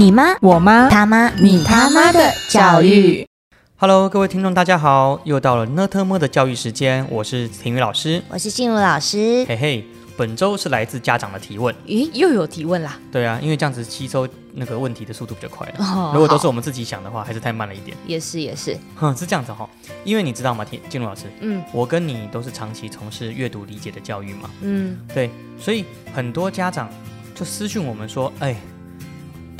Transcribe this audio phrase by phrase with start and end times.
[0.00, 3.28] 你妈，我妈，他妈，你他妈的教育。
[3.76, 8.22] Hello，各位听众，大家好，又到了呢特么的教育时间，我是婷宇老师。
[8.30, 9.44] 我是静茹老师。
[9.46, 9.84] 嘿嘿，
[10.16, 11.74] 本周是来自家长的提问。
[11.86, 12.98] 咦，又有提问啦？
[13.12, 15.74] 对啊，因为这样子吸收那个问题的速度比较快了。
[15.80, 17.94] 哦如果都是我们自己想的话，还是太慢了一点。
[18.06, 19.68] 也是也是，哼，是这样子哈、
[20.02, 26.88] 因为你知道吗，婷静茹老师，嗯我跟你都是长期从事阅读理解的教育嘛，嗯，对，所以很多家长
[27.34, 28.56] 就私讯我们说，哎，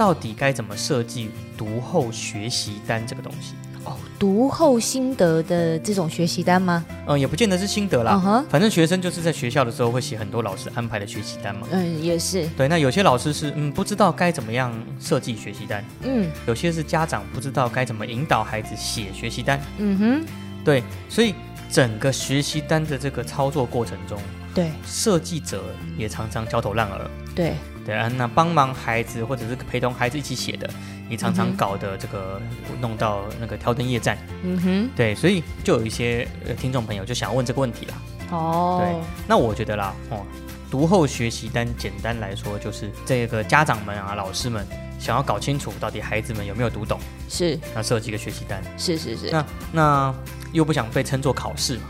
[0.01, 1.29] 到底该怎么设计
[1.59, 3.53] 读后学习单这个东西？
[3.85, 6.83] 哦，读后心得的这种学习单吗？
[7.07, 11.67] 嗯，也不见得是心得啦，反正学生就是在学校的时候会写很多老师安排的学习单嘛。
[11.71, 19.61] 嗯，也是，对，那有些老师是嗯不知道该怎么样设计学习单，嗯有些是家长不知道该怎么引导孩子写学习单。
[19.77, 20.27] 嗯哼，
[20.65, 21.35] 对，所以
[21.71, 24.19] 整个学习单的这个操作过程中，
[24.55, 25.63] 对设计者
[25.99, 27.11] 也常常焦头烂额。
[27.35, 30.69] 对，对啊，那帮忙孩子或者是陪同孩子一起写的，
[31.09, 32.41] 也常常搞得这个
[32.81, 34.19] 弄到那个挑灯夜战。
[34.43, 37.95] 嗯哼，对，所以就有一些呃听众朋友就想要问这个问题啦。
[38.31, 40.25] 哦，对那我觉得啦，哦，
[40.71, 44.65] 读后学习单简单来说就是这个家长们啊、老师们
[44.99, 48.63] 想要搞清楚到底孩子们有没有读懂，是那设计一个学习单。
[48.77, 50.15] 是是是，那那
[50.53, 51.85] 又不想被称作考试嘛，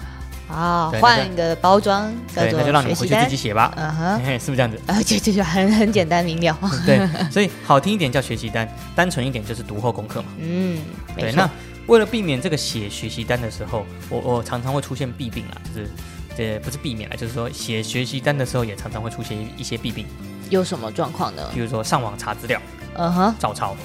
[0.50, 3.72] 啊换一个包装那就让你们回去自己，写吧。
[3.76, 4.78] 嗯哼， 是不是这样子？
[4.86, 10.28] 啊， 就这就很很简单明了， 对，所以好听一点叫学习单，单纯一点就是读后功课嘛。
[10.38, 10.78] 嗯，
[11.16, 11.48] 没对，那，
[11.86, 15.88] 为了避免这个写学习单的时候，我我常常会出现弊病啊，就是
[16.36, 20.06] 这不是避免了，就是说写学习单的时候也常常会出现一一些弊病，
[20.50, 21.42] 有什么状况呢？
[21.54, 22.60] 比如说上网查资料、
[22.94, 23.76] 嗯哼，照抄，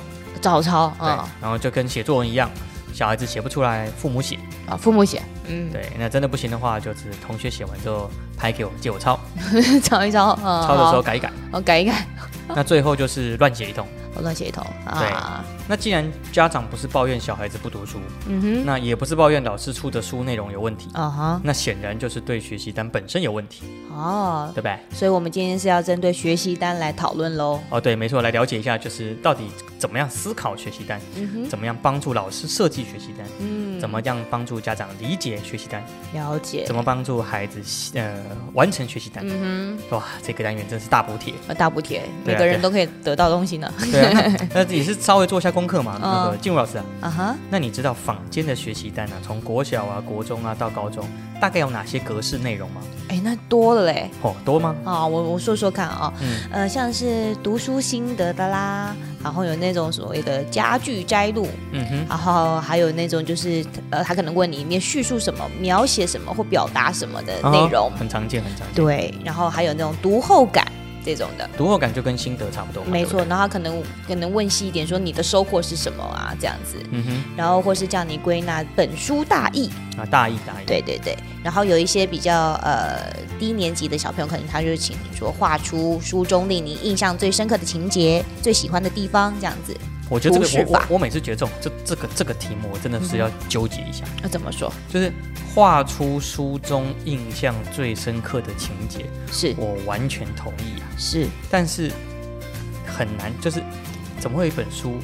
[0.41, 2.49] 照抄对，啊然后就跟写作文一样，
[2.93, 9.20] 小孩子写不出来，父母写，啊，父母写，嗯，对，那真的不行的话，就是同学写完之后拍给我借我抄，
[9.84, 12.06] 抄一抄，嗯，抄的时候，改一改，哦改一改，
[12.50, 13.86] 那最后就是乱写一通。
[14.18, 14.66] 我乱写一通
[14.98, 15.08] 对。
[15.10, 24.77] 啊，那既然家长不是抱怨小孩子不读书，嗯哼，那也不是抱怨老师出的书内容有问题，啊哈，那显然就是对学习单本身有问题，哦，对不对？
[24.93, 27.59] 所以我们今天是要针对学习单来讨论喽。
[27.70, 29.45] 哦，对，没错，来了解一下，就是到底
[29.80, 35.83] 怎么样思考学习单，嗯哼，怎么样帮助老师设计学习单，嗯怎么样帮助家长理解学习单，
[36.14, 36.64] 了解？
[36.65, 37.59] 怎么帮助孩子
[37.95, 38.23] 呃
[38.54, 39.23] 完成学习单。
[39.27, 43.71] 嗯哼哇，这个单元真是大补贴，啊，大补帖，对啊每个人都可以得到东西呢。
[43.92, 45.98] 对 那也是稍微做一下功课嘛。
[45.99, 51.08] 那个嗯静茹老师啊，啊哈，那你知道坊间的学习单啊，从国小啊、国中啊到高中，
[51.42, 52.82] 大概有哪些格式内容吗？
[53.08, 54.10] 哎，那多了嘞。
[54.21, 54.76] 哦，多吗？
[54.83, 68.76] 啊，我我说说看啊，嗯，呃，像是读书心得的啦，然后有那种所谓的家具摘录，嗯哼，然后还有那种就是呃，他可能问你里面叙述什么、描写什么或表达什么的内容哦，很常见，很常见。
[68.76, 70.66] 对，然后还有那种读后感
[71.05, 71.48] 这种的。
[71.55, 72.89] 读后感就跟心得差不多嘛。
[72.89, 80.66] 没错，然后他可能可能问细一点，说你的收获是什么啊，这样子，嗯哼，然后或是叫你归纳本书大意，啊，大意大意。
[80.66, 89.77] 对对对，然后有一些比较呃低年级的小朋友，可能他就是请你说画出书中令你印象最深刻的情节、最喜欢的地方，这样子，
[90.10, 94.71] 我觉得这个我我我每次觉得这种这这个这个题目，我真的是要纠结一下，那怎么说？
[94.88, 95.11] 就是
[95.54, 99.55] 画出书中印象最深刻的情节，是。
[99.58, 101.92] 我完全同意啊，是，但是
[102.86, 103.64] 很难，就是
[104.20, 104.99] 怎么会有一本书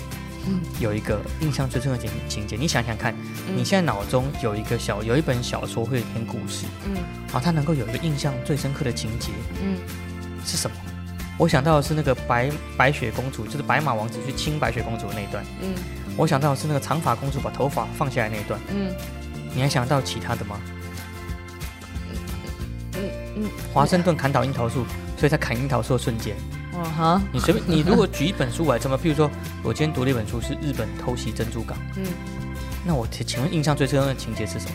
[0.47, 0.59] 嗯。
[0.79, 2.55] 有一个印象最深刻的情情节？
[2.55, 3.15] 你想想看，
[3.47, 3.57] 嗯。
[3.57, 6.93] 你现在脑中有一个小有一本小说会有一篇故事，嗯。
[7.25, 9.29] 然后它能够有一个印象最深刻的情节
[9.63, 9.77] 嗯。
[10.45, 10.77] 是什么？
[11.41, 15.43] 我想到的是那个白白雪公主，就是白马王子去亲白雪公主的那一段。
[15.63, 15.73] 嗯
[16.15, 18.59] 我想到的是那个长发公主把头发放下来那一段。
[18.71, 18.93] 嗯
[19.55, 20.61] 你还想到其他的吗？
[22.93, 24.85] 嗯嗯，华盛顿砍倒樱桃树，
[25.17, 26.35] 所以在砍樱桃树的瞬间，
[26.73, 29.27] 哦哈，你随便你如果举一本书来这么，譬如说
[29.63, 32.05] 我今天读了一本书是日本偷袭珍珠港，嗯，
[32.85, 34.71] 那我请请问印象最深刻的情节是什么？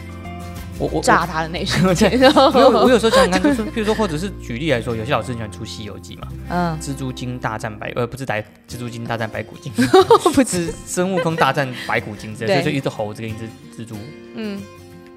[0.78, 9.72] 我我炸他的那一瞬 间，我没有，我有时候想想看， 就是譬如说，或者是举例来说，有些老师很喜欢出《西游记》嘛，嗯，蜘蛛精大战白呃不是白蜘蛛精大战白骨精，
[10.34, 13.46] 不是孙悟空大战白骨精之类就一只猴子跟一只
[13.82, 13.96] 蜘蛛。
[14.34, 14.60] 嗯，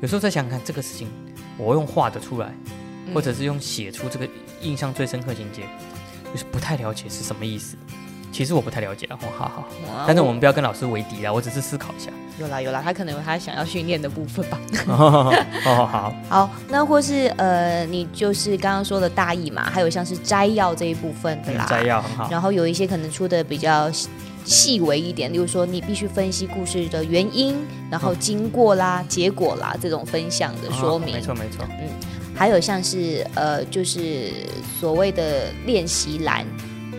[0.01, 1.07] 有时候再想想看这个事情，
[1.57, 2.53] 我用画的出来，
[3.07, 3.13] 嗯。
[3.13, 4.27] 或者是用写出这个
[4.61, 5.63] 印象最深刻情节，
[6.31, 7.75] 就是不太了解是什么意思。
[8.31, 9.69] 其实我不太了解啊，哦，好好，
[10.07, 12.09] 但是我们不要跟老师为敌啦，我只是思考一下。
[12.39, 14.57] 有啦有啦，他可能有他想要训练的部分吧。
[14.87, 15.33] 哦，
[15.63, 22.29] 好，好， 那或是呃，你就是刚刚说的大意嘛，还有像是摘要这一部分的啦，摘要很好。
[22.31, 24.07] 然后有一些可能出的比较细
[24.45, 27.57] 细微一点，例如说你必须分析故事的原因，
[27.91, 31.65] 然后经过啦、结果啦这种分享的说明，哦没错没错。
[31.81, 31.89] 嗯
[32.39, 34.31] 还有像是呃，就是
[34.79, 36.45] 所谓的练习栏，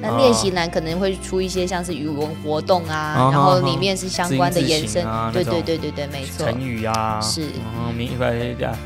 [0.01, 7.43] 那练习栏可能会出一些像是语文活动啊，哦然后哦里面是相关的延伸，对对对对对，没错，成语啊，是。
[7.79, 8.77] 嗯，明白啊。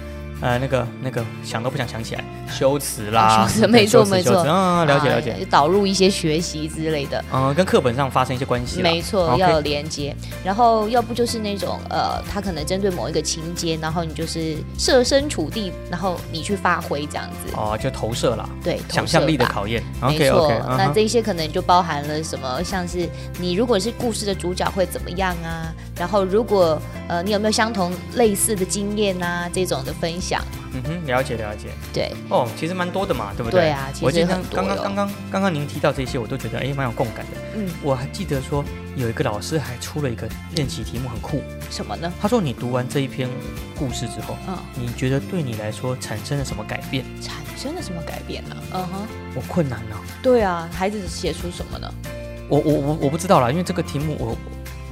[0.44, 4.44] 呃，那个那个想都不想想起来，修辞啦，修辞没错没错
[4.84, 10.14] 了解啊了解，导入一些学习之类的，嗯，跟课本上发生一些关系，没错，要有连接。
[10.44, 23.08] 然后要不就是那种呃，他可能针对某一个情节，然后你就是设身处地，然后你去发挥这样子，哦，就投射啦，对，想象力的考验没错那这一些可能就包含了什么，像是
[23.40, 25.72] 你如果是故事的主角会怎么样啊？
[25.96, 29.48] 然后如果呃你有没有相同类似的经验啊？
[29.52, 30.42] 这种的分享，
[30.72, 33.60] 嗯哼，了解了解，对哦，其实蛮多的嘛，对不对？
[33.62, 37.32] 对啊，其实很多刚刚刚刚刚刚您提到这些，我都觉得哎蛮有共感的。
[37.56, 38.64] 嗯，我还记得说
[38.96, 41.40] 有一个老师还出了一个练习题目，很酷。
[41.70, 42.12] 什么呢？
[42.20, 43.28] 他说你读完这一篇
[43.78, 47.04] 故事之后，嗯，你觉得对你来说产生了什么改变？
[47.20, 48.56] 产生了什么改变呢？
[48.72, 49.06] 嗯哼，
[49.36, 51.88] 我困难了、对啊，孩子写出什么呢？
[52.48, 54.36] 我我我我不知道啦，因为这个题目我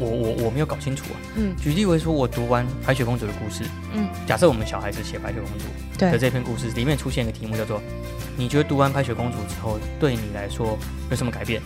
[0.02, 1.16] 我我我没有搞清楚啊。
[1.36, 3.64] 嗯举例为说，我读完白雪公主的故事，
[3.94, 5.64] 嗯，假设我们小孩子写白雪公主
[5.98, 7.80] 的对，这篇故事里面出现一个题目叫做
[8.36, 10.76] “你觉得读完白雪公主之后，对你来说
[11.10, 11.62] 有什么改变？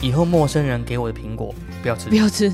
[0.00, 2.50] 以后陌生人给我的苹果不要吃不，要吃。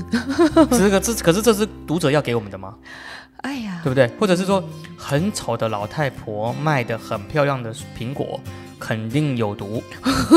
[0.71, 2.75] 这个这可是这是读者要给我们的吗？
[3.43, 4.07] 哎呀，对不对？
[4.19, 4.63] 或者是说
[4.97, 8.39] 很丑的老太婆卖的很漂亮的苹果。
[8.79, 9.83] 肯定有毒，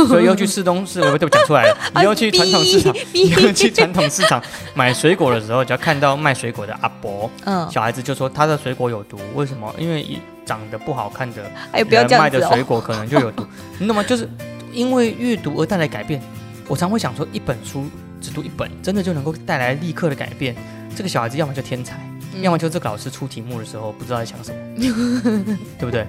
[0.08, 1.76] 所以要去市东市，我对不讲出来了。
[1.96, 4.42] 你要去传统市场， 你要去传统市场
[4.74, 9.74] 买水果的时候，只要看到卖水果的阿伯，嗯，小孩子就说他的水果有毒，为什么？
[9.78, 11.42] 因为一长得不好看的
[11.72, 12.56] 哎，不要人卖的这样子哦。
[12.56, 13.46] 水果可能就有毒，
[13.78, 14.02] 你懂吗？
[14.02, 14.28] 就是
[14.72, 16.20] 因为阅读而带来改变。
[16.66, 17.84] 我常会想说，一本书
[18.20, 20.54] 只读一本，真的就能够带来立刻的改变。
[20.96, 22.00] 这个小孩子要么就天才，
[22.34, 24.58] 嗯要么就这个老师出题目的时候不知道在想什么，
[25.78, 26.06] 对不对？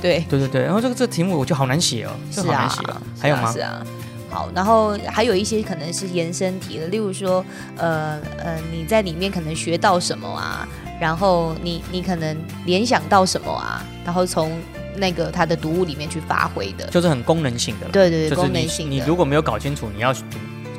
[0.00, 0.62] 对，对对对。
[0.62, 3.60] 然后这个这个题目我就好难写哦，这好难写啊。，还有吗是？
[3.60, 3.84] 啊。
[4.30, 7.44] 好，然后还有一些可能是延伸题的，例如说，
[7.76, 10.66] 呃呃，你在里面可能学到什么啊，
[10.98, 14.58] 然后你你可能联想到什么啊，然后从
[14.96, 17.92] 那个它的读物里面去发挥的，就是很功能性的了。
[17.92, 20.14] 对对对，功能性的，你如果没有搞清楚你要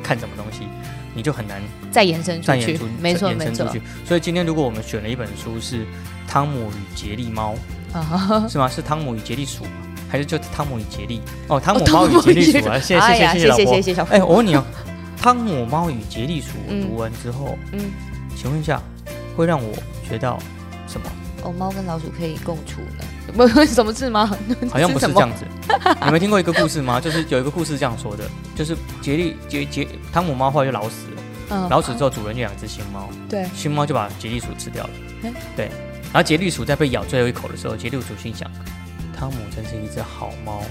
[0.02, 0.66] 看什么东西，
[1.14, 3.82] 你就很难再延伸出去再没错没错延伸出，去。
[4.04, 5.82] 所以今天如果我们选了一本书是
[6.28, 7.54] 《汤姆与杰利猫
[7.92, 8.68] 啊》，是吗？
[8.68, 9.64] 是汤姆与杰利鼠，
[10.08, 11.20] 还是就汤姆与杰利？
[11.48, 12.78] 哦，汤姆哦猫与杰杰利鼠啊！
[12.78, 13.82] 谢谢谢谢谢谢谢。
[13.82, 14.64] 谢小哎，我问你哦，
[15.16, 16.48] 汤姆猫与杰利鼠
[16.82, 17.80] 读完之后，嗯，
[18.36, 18.82] 请问一下，
[19.36, 19.72] 会让我
[20.08, 20.38] 学到
[20.88, 21.06] 什么？
[21.44, 23.04] 哦，猫跟老鼠可以共处呢？
[23.32, 24.26] 不，什么字吗？
[24.70, 25.44] 好像不是这样子。
[26.04, 27.00] 你没听过一个故事吗？
[27.00, 28.24] 就是有一个故事这样说的，
[28.54, 34.90] 就是杰利杰杰汤姆猫后来就老死了，嗯老死之后主人就养只新猫，对，新猫就把杰利鼠吃掉了
[35.22, 35.32] 嗯。
[35.56, 35.66] 对，
[36.12, 38.50] 然后杰利鼠在被咬最后一口的时候，杰利鼠心想：
[39.18, 40.62] 汤姆真是一只好猫。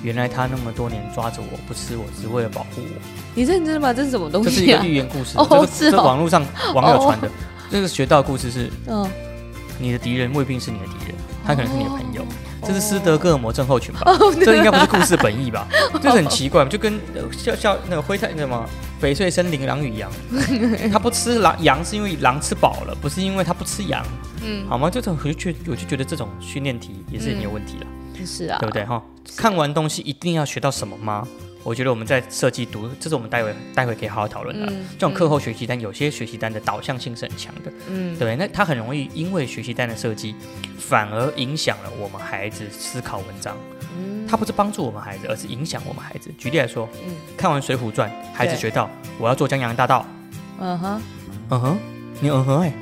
[0.00, 3.00] 原来他那么多年抓着我不吃我，只为了保护我。
[3.34, 3.92] 你认真吗？
[3.92, 4.66] 这是什么东西这是一？
[4.72, 5.44] 个寓言故事，哦
[5.76, 7.28] 这个这网络上网友传的。
[7.68, 9.10] 这个学到的故事是：嗯，
[9.76, 11.14] 你的敌人未必是你的敌人，
[11.48, 12.22] 他可能是你的朋友。
[12.22, 12.26] 哦
[12.60, 14.00] 这是斯德哥尔摩症候群吧？
[14.44, 15.66] 这应该不是故事本意吧？
[16.02, 18.68] 就是很奇怪，就跟呃像像那个灰太那什么
[19.00, 20.10] 翡翠森林狼与羊，
[20.92, 24.04] 他不吃狼羊是因为狼吃饱了，不是因为他不吃羊，
[24.44, 24.90] 嗯，好吗？
[24.90, 27.86] 这种我就觉我就觉得这种训练题也是很有问题了，
[28.26, 29.00] 是啊，对不对哈？
[29.36, 31.26] 看完东西一定要学到什么吗？
[31.68, 34.66] 我觉得我们在设计读，这是我们待会待会可以好好讨论的。
[34.72, 40.34] 嗯这种课后学习单，有些学习单的导向性是很强的，嗯，对，那它很容易因为学习单的设计，
[40.78, 43.54] 反而影响了我们孩子思考文章。
[43.98, 46.30] 嗯，它不是帮助我们孩子，而是影响我们孩子。
[46.38, 48.88] 举例来说，嗯看完《水浒传》，孩子学到
[49.18, 50.06] 我要做江洋大盗。
[50.60, 51.02] 嗯哼，
[51.50, 51.78] 嗯哼，
[52.18, 52.72] 你嗯哼哎、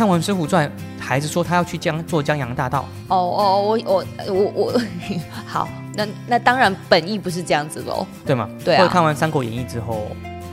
[0.00, 0.66] 看完《水浒传》，
[0.98, 2.88] 孩子说他要去江做江洋大盗。
[3.08, 4.80] 哦哦，我我我我，
[5.46, 8.48] 好，那那当然本意不是这样子喽，对吗？
[8.64, 10.06] 对啊或者看完《三国演义》之后，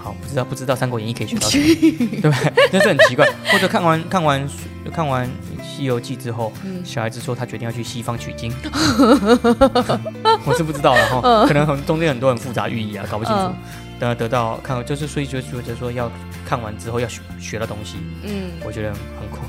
[0.04, 1.63] 好不知道不知道《三国演义》可以学到什么，
[2.22, 2.72] 对不对？
[2.74, 3.25] 就是很奇怪。
[3.50, 4.46] 或者看完看完
[4.94, 5.25] 看完
[5.63, 8.54] 《西游记》之后，嗯小孩子说他决定要去西方取经，
[10.44, 13.56] 我是不知道了哈，可能很中间很多很复杂寓意啊，搞不清楚嗯。
[14.00, 16.12] 得得到看，就是所以就觉得说要
[16.46, 19.42] 看完之后要学学到东西，嗯我觉得很困，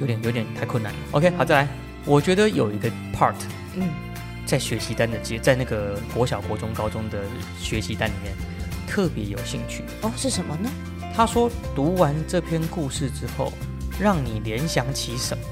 [0.00, 0.98] 有点有点太困难了。
[1.12, 1.68] OK，好，再来，
[2.04, 3.34] 我觉得有一个 part
[3.74, 3.88] 嗯
[4.44, 7.22] 在学习单的阶，在那个国小、国中、高中的
[7.58, 8.32] 学习单里面
[8.86, 9.82] 特别有兴趣。
[10.02, 10.70] 哦是什么呢？
[11.14, 13.52] 他说读完这篇故事之后，
[13.98, 15.44] 让你联想起什么？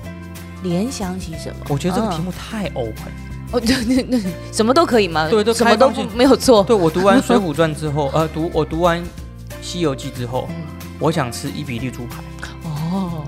[0.62, 1.66] 联想起什么？
[1.68, 3.33] 我觉得这个题嗯目太 open。
[3.52, 4.20] 哦对对对，
[4.52, 5.28] 什么都可以吗？
[5.30, 6.64] 对都什么都没有错。
[6.64, 9.00] 对我读完《水浒传》之后， 呃，读我读完
[9.62, 10.56] 《西游记》之后，嗯
[11.00, 12.22] 我想吃伊比利猪排。
[12.62, 13.24] 哦，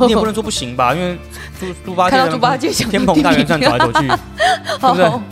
[0.00, 1.18] 你也不能说不行吧，因为
[1.60, 5.04] 猪猪八戒看到猪八戒想天蓬大元帅走来走去，对不对？
[5.04, 5.22] 哦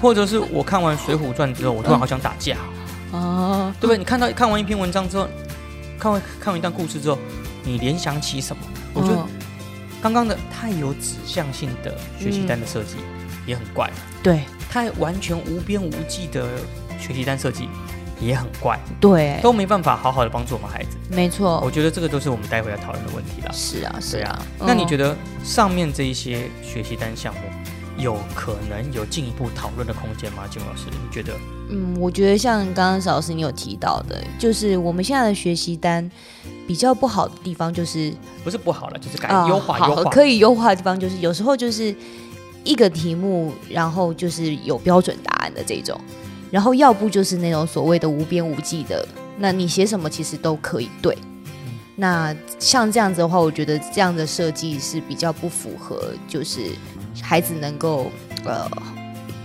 [0.00, 2.56] 或者是我看完《水浒传》之后，我突然好想打架，
[3.12, 3.98] 哦，对不对？
[3.98, 5.28] 你看到看完一篇文章之后，
[5.98, 7.18] 看完看完一段故事之后，
[7.62, 8.62] 你联想起什么？
[8.94, 9.28] 我觉得嗯
[10.00, 12.94] 刚刚的太有指向性的学习单的设计
[13.48, 13.90] 也很怪，
[14.22, 16.46] 对太完全无边无际的
[17.00, 17.68] 学习单设计
[18.20, 20.98] 也很怪，对，都没办法好好的帮助我们孩子。
[21.10, 23.50] 没错我，觉得这个都是我们待会要讨论的问题啦。
[23.52, 24.66] 是啊是对啊啊。
[24.66, 25.16] 那你觉得？
[25.42, 27.40] 上面这一些学习单项目
[27.96, 30.42] 有可能有进一步讨论的空间吗？
[30.50, 31.32] 金老师，你觉得？
[31.70, 36.10] 嗯，我觉得像刚刚老师你有提到的，就是我们现在的学习单
[36.66, 38.12] 比较不好的地方就是
[38.44, 40.10] 不是不好了，就是改啊优化好优化。
[40.10, 41.94] 可以优化的地方就是有时候就是
[42.68, 45.98] 一个题目，然后就是有标准答案的这种，
[46.50, 49.08] 然后要不就是那种所谓的无边无际的，
[49.38, 51.16] 那你写什么其实都可以对。
[51.96, 56.60] 那像这样子的话，我觉得这样的设计是比较不符合，就是
[57.22, 58.12] 孩子能够
[58.44, 58.70] 呃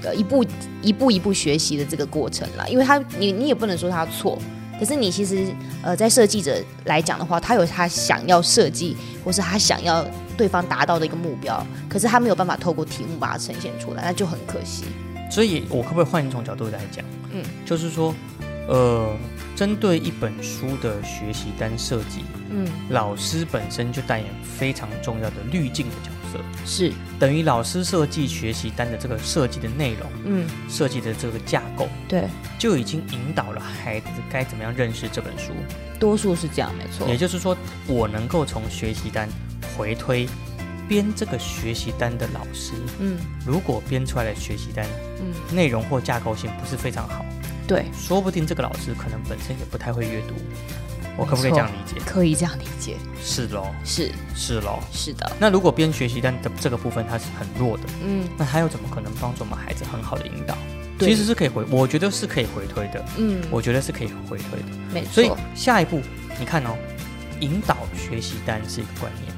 [0.04, 0.46] 呃一步
[0.82, 2.68] 一步一步学习的这个过程啦。
[2.68, 4.38] 因为他你你也不能说他错，
[4.78, 5.48] 可是你其实
[5.82, 10.06] 呃在设计者来讲的话，他有他想要设计或是他想要
[10.38, 14.86] 对方达到的一个目标，可是他没有办法透过题目把它呈现出来，那就很可惜。
[15.32, 17.04] 所以，我可不可以换一种角度来讲？
[17.32, 18.14] 嗯，就是说，
[18.68, 19.12] 呃，
[19.56, 35.52] 针对一本书的学习单设计，嗯，老师本身就扮演非常重要的滤镜的角色，是，等于老师设计学习单的这个设计的内容，嗯，设计的这个架构，对，就已经引导了孩子该怎么样认识这本书。
[36.00, 37.08] 多数是这样，没错。
[37.08, 37.16] 也。
[37.16, 37.56] 就是说，
[37.88, 39.30] 我能够从学习单
[39.78, 40.28] 回推
[40.88, 43.18] 编这个学习单的老师，嗯。
[43.46, 44.86] 如果编出来的学习单
[45.20, 47.24] 嗯，内容或架构性不是非常好，
[47.68, 50.34] 对，说不定这个老师可能本身也不太会阅读。
[51.18, 52.02] 我可不可以这样理解？
[52.06, 54.80] 可以这样理解，是喽，是是喽。
[54.92, 60.58] 是的，那如果边学习单的这个部分它是很弱的，嗯，那他又怎么可能帮助我们孩子很好的引导？
[60.98, 64.66] 对其实是可以回，我觉得是可以回推的，嗯，我觉得是可以回推的。
[64.94, 66.00] 没错所以错，下一步，
[66.40, 66.78] 你看哦，
[67.40, 69.33] 引导学习单是一个观念，对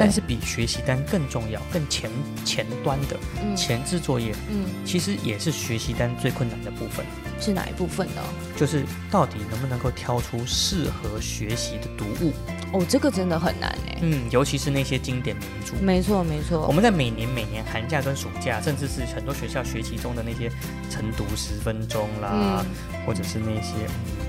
[0.00, 2.10] 但是比学习单更重要、更前
[2.44, 7.04] 前端的嗯前置作业，嗯，其实也是学习单最困难的部分，
[7.40, 8.22] 是哪一部分呢？
[8.56, 12.32] 就是到底能不能够挑出适合学习的读物。
[12.70, 13.98] 哦，这个真的很难哎。
[14.02, 15.72] 嗯，尤其是那些经典名著。
[15.82, 20.50] 没错没错我，们在每年每年寒假跟暑假，甚至是很多学校学习中的那些
[20.90, 22.66] 晨读十分钟啦，嗯，
[23.06, 24.27] 或者是那些、嗯、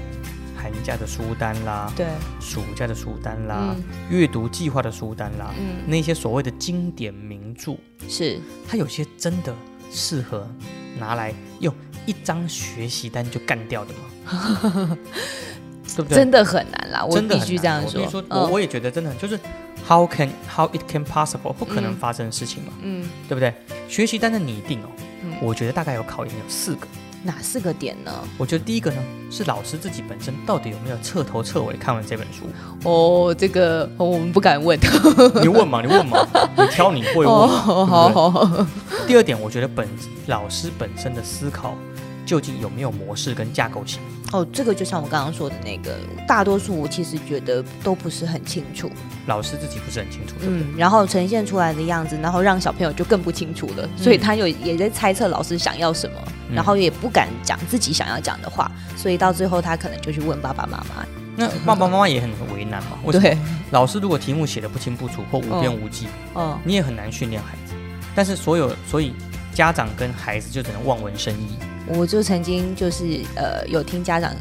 [0.62, 2.06] 寒假的书单啦、对，
[2.42, 9.56] 暑假的书单啦、嗯阅读计划的书单啦，嗯，那些所谓的经典名著，是，它有些真的
[9.92, 10.48] 适合
[10.98, 11.74] 拿来用
[12.06, 14.98] 一张学习单就干掉的吗？
[15.96, 16.16] 对不对？
[16.18, 18.24] 真的很难啦，我必须这样说我说，。
[18.30, 19.40] 我嗯我也觉得真的很就是
[19.88, 23.54] how can how it can possible 不可能嗯发生的事情嘛，嗯，对不对？
[23.88, 24.90] 学习单的拟定哦，
[25.24, 26.88] 嗯我觉得大概有考研有四个。
[27.24, 28.12] 哪四个点呢？
[28.38, 28.98] 我觉得第一个呢
[29.30, 32.46] 是老师自己本身到底有没有彻头彻尾看完这本书？
[32.84, 34.80] 哦，这个哦我们不敢问。
[35.42, 36.26] 你问嘛，你问嘛，
[36.58, 37.28] 你挑你会问。
[37.28, 38.66] 好好好，
[39.06, 39.88] 第二点，我觉得本
[40.28, 41.76] 老师本身的思考
[42.30, 44.00] 究竟有没有模式跟架构性？
[44.32, 48.88] 哦，这个就像我刚刚说的那个，大多数我其实觉得都不是很清楚。
[49.26, 50.64] 老师自己不是很清楚，对不对？
[50.64, 61.04] 嗯，然后呈现出来的样子，然后让小朋友就更不清楚了，所以他有也在猜测老师想要什么，嗯然后也不敢讲自己想要讲的话，所以到最后他可能就去问爸爸妈妈。
[61.36, 63.00] 那爸爸妈妈也很为难嘛。
[63.12, 63.36] 对，
[63.72, 66.06] 老师如果题目写的不清不楚或无边无际，
[66.36, 67.74] 嗯，你也很难训练孩子。
[68.14, 69.14] 但是所有所以
[69.56, 71.58] 家长跟孩子就只能望文生义。
[71.90, 74.34] 我就曾经就是呃有听家长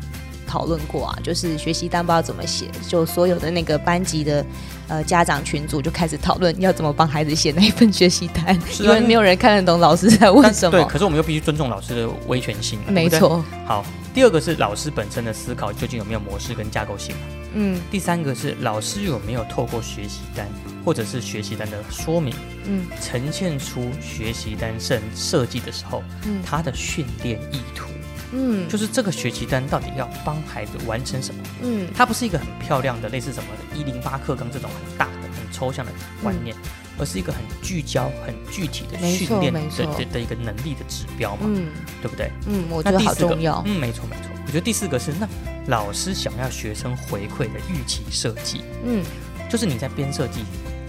[0.47, 4.45] 讨论过啊，就是学习单不知道怎么写，就所有的那个班级的
[4.89, 10.79] 呃家长群组就开始讨论要怎么帮孩子写那一份学习单， 因为没有人看得懂老师在问，什么。
[10.79, 12.79] 对可是我们又必须尊重老师的威权性。
[12.89, 17.15] 没错，好，第二个是老师本身的思考究竟有没有模式跟架构性？
[17.55, 20.47] 嗯第三个是老师有没有透过学习单
[20.85, 22.35] 或者是学习单的说明，
[22.67, 22.87] 嗯。
[23.01, 26.41] 呈现出学习单设设计的时候嗯。
[26.45, 27.89] 他的训练意图，
[28.33, 31.43] 嗯，就是这个学习单到底要帮孩子完成什么？
[31.63, 31.89] 嗯。
[31.95, 35.93] 它不是一个很漂亮的类似什么一零八课纲这种很大的、很抽象的
[36.23, 36.57] 观念，
[36.99, 41.69] 而是一个很聚焦、很具体的训练的的的一个能力的指标嘛，嗯。
[42.01, 42.31] 对不对？
[42.47, 43.63] 嗯，我觉得好重要。
[43.67, 44.31] 嗯，没错没错。
[44.47, 45.29] 我觉得第四个是那
[45.67, 49.05] 老师想要学生回馈的预期设计，嗯
[49.49, 50.45] 就是你在边设计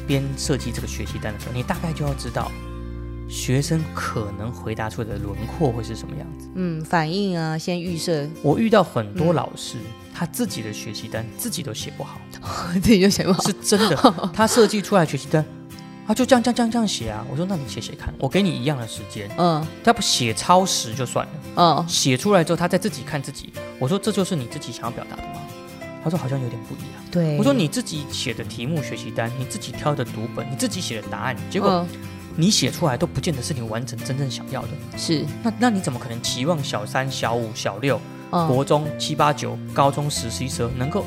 [0.08, 2.52] 边设计这个学习单的时候，你大概就要知道
[3.30, 6.50] 学生可能回答出来的轮廓会是什么样子。
[6.56, 9.78] 嗯，反应啊，先预设，我遇到很多嗯老师，
[10.14, 12.20] 他自己的学习单自己都写不好，
[12.82, 13.42] 自己就写不好。
[13.44, 13.96] 是真的，
[14.34, 15.46] 他设计出来学习单
[16.08, 17.24] 他就这样这样这样这样写啊。
[17.30, 23.54] 我说那你写写看，我给你一样的时间，嗯他不写超时就算了，嗯，写出来之后他再自己看自己。
[23.78, 25.42] 我说这就是你自己想要表达的吗？
[26.04, 27.04] 他说好像有点不一样。
[27.12, 27.38] 对。
[27.38, 31.88] 我说你自己写的题目学习单，你自己挑的读本，你自己写的答案，结果嗯
[32.36, 34.70] 你写出来都不见得是你完整真正想要的。
[34.98, 38.00] 是那那你怎么可能期望小三、小五、小六、
[38.32, 41.04] 嗯国中七八九、高中十、十一、十二能够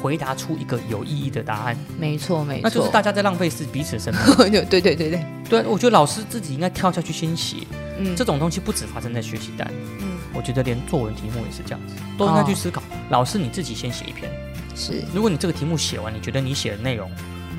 [0.00, 1.76] 回答出一个有意义的答案？
[2.00, 4.34] 没错没错，那就是大家在浪费是彼此生命。
[4.50, 7.58] 对对对对对，对，我觉得老师自己应该跳下去先写。
[7.98, 9.70] 嗯这种东西不止发生在学习单，
[10.00, 10.01] 嗯
[10.34, 12.82] 我觉得连作文题目也是这样子，都应该去思考。
[13.10, 14.30] 老师你自己先写一篇，
[14.74, 17.10] 是如果你这个题目写完，你觉得你写的内容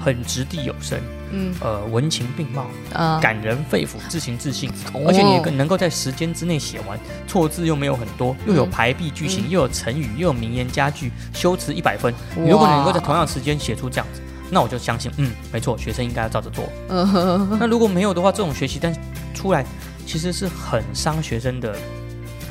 [0.03, 1.00] 很掷地有声，
[1.32, 12.13] 嗯呃，文情并茂，啊感人肺腑，自行自信，哦而且你能够在时间之内写完，错字又没有很多，又有嗯排比句型，嗯又有成语，又有名言佳句，修辞一百分。
[12.36, 16.65] 如果你能够在同样时间写出这样子，那我就相信，嗯，没错，学生应该要照着做。
[16.89, 18.94] 那如果没有的话，这种学习但
[19.34, 19.65] 出来，
[20.06, 21.75] 其实是很伤学生的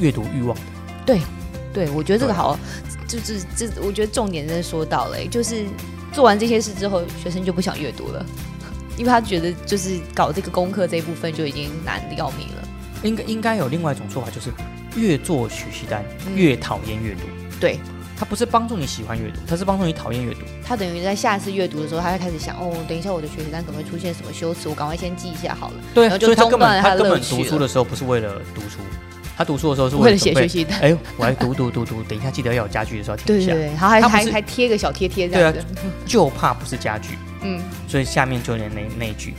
[0.02, 0.54] 阅读欲望
[1.06, 1.18] 的。
[1.72, 2.58] 对，我觉得这个好，
[3.08, 5.64] 就是这，我觉得重点真的说到了、欸就是
[6.12, 8.26] 做完这些事之后，学生就不想阅读了，
[8.98, 12.68] 因为他觉得就是搞这个功课这一部分就已经难的要命了。
[13.02, 14.52] 应该应该有另外一种说法，就是
[14.94, 17.20] 越做学习单嗯越讨厌阅读。
[17.58, 17.80] 对
[18.18, 20.40] 他不是帮助你喜欢阅读，他是帮助你讨厌阅读。
[20.62, 25.74] 他等于在下次阅读的时候，他会开始想，哦，等一下我的学习单可能会出现什么修辞，我赶快先记一下好了。
[25.94, 28.78] 对然后就所以他根本他根本读书的时候不是为了读书，
[29.36, 30.78] 他读书的时候是为了写学习单。
[30.80, 35.64] 哎，我还读读读读，等一下记得要有家具的时候停一下，对对对，他不是还还贴个小贴贴这样子。
[36.06, 39.34] 就怕不是家具，嗯，所以下面就连那那一句，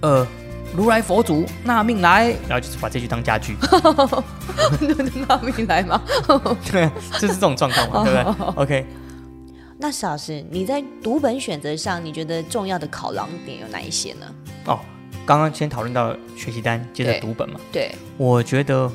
[0.00, 0.26] 呃，
[0.74, 3.56] 如来佛祖纳命来，然后就是把这句当家具，
[5.28, 6.02] 那命来吗？
[6.70, 6.90] 对，
[7.20, 8.86] 就是这种状况嘛，对不对？OK，
[9.78, 14.26] 那史老师，你在读本选择上，你觉得重要的考量点有哪一些呢？
[14.66, 14.78] 哦，
[15.30, 18.90] 刚刚先讨论到学习单，接着对读本嘛，对，我觉得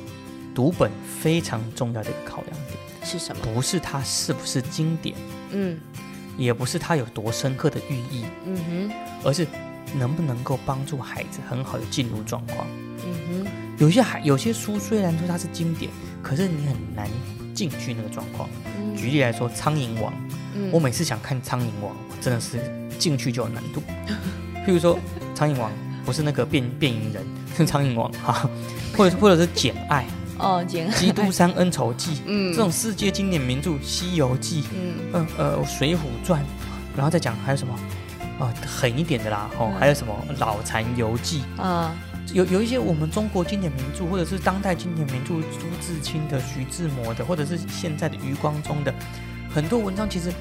[0.54, 3.42] 读本非常重要的一个考量点，是什么？
[3.54, 5.16] 不是它是不是经典，
[5.52, 5.80] 嗯
[6.38, 8.92] 也不是它有多深刻的寓意，嗯哼
[9.24, 9.48] 而是
[9.98, 12.68] 能不能够帮助孩子很好的进入状况。
[13.06, 15.90] 嗯哼有些孩有些书虽然说它是经典，
[16.22, 17.08] 可是你很难
[17.54, 18.50] 进去那个状况。
[18.78, 20.12] 嗯举例来说，《苍蝇王》，
[20.54, 22.60] 嗯我每次想看《苍蝇王》，我真的是
[23.00, 23.82] 进去就有难度。
[24.68, 24.98] 譬如说，
[25.34, 25.72] 《苍蝇王》
[26.06, 27.24] 不是那个变变蝇人，
[27.58, 28.50] 是 苍蝇王哈，
[28.96, 30.06] 或者或者是《简爱
[30.38, 36.42] 哦，简爱》《基督山恩仇记》 嗯这种世界经典名著，《西游记》嗯呃呃《水浒传》，
[36.96, 37.74] 然后再讲还有什么？
[38.38, 41.42] 哦，狠一点的啦，哦，嗯还有什么《老残游记》？
[41.62, 41.94] 啊
[42.34, 48.94] 有有一些我们中国经典名著，或者是当代经典名著，朱自清的、徐志摩的，或者是现在的余光中的，
[49.54, 50.34] 很多文章其实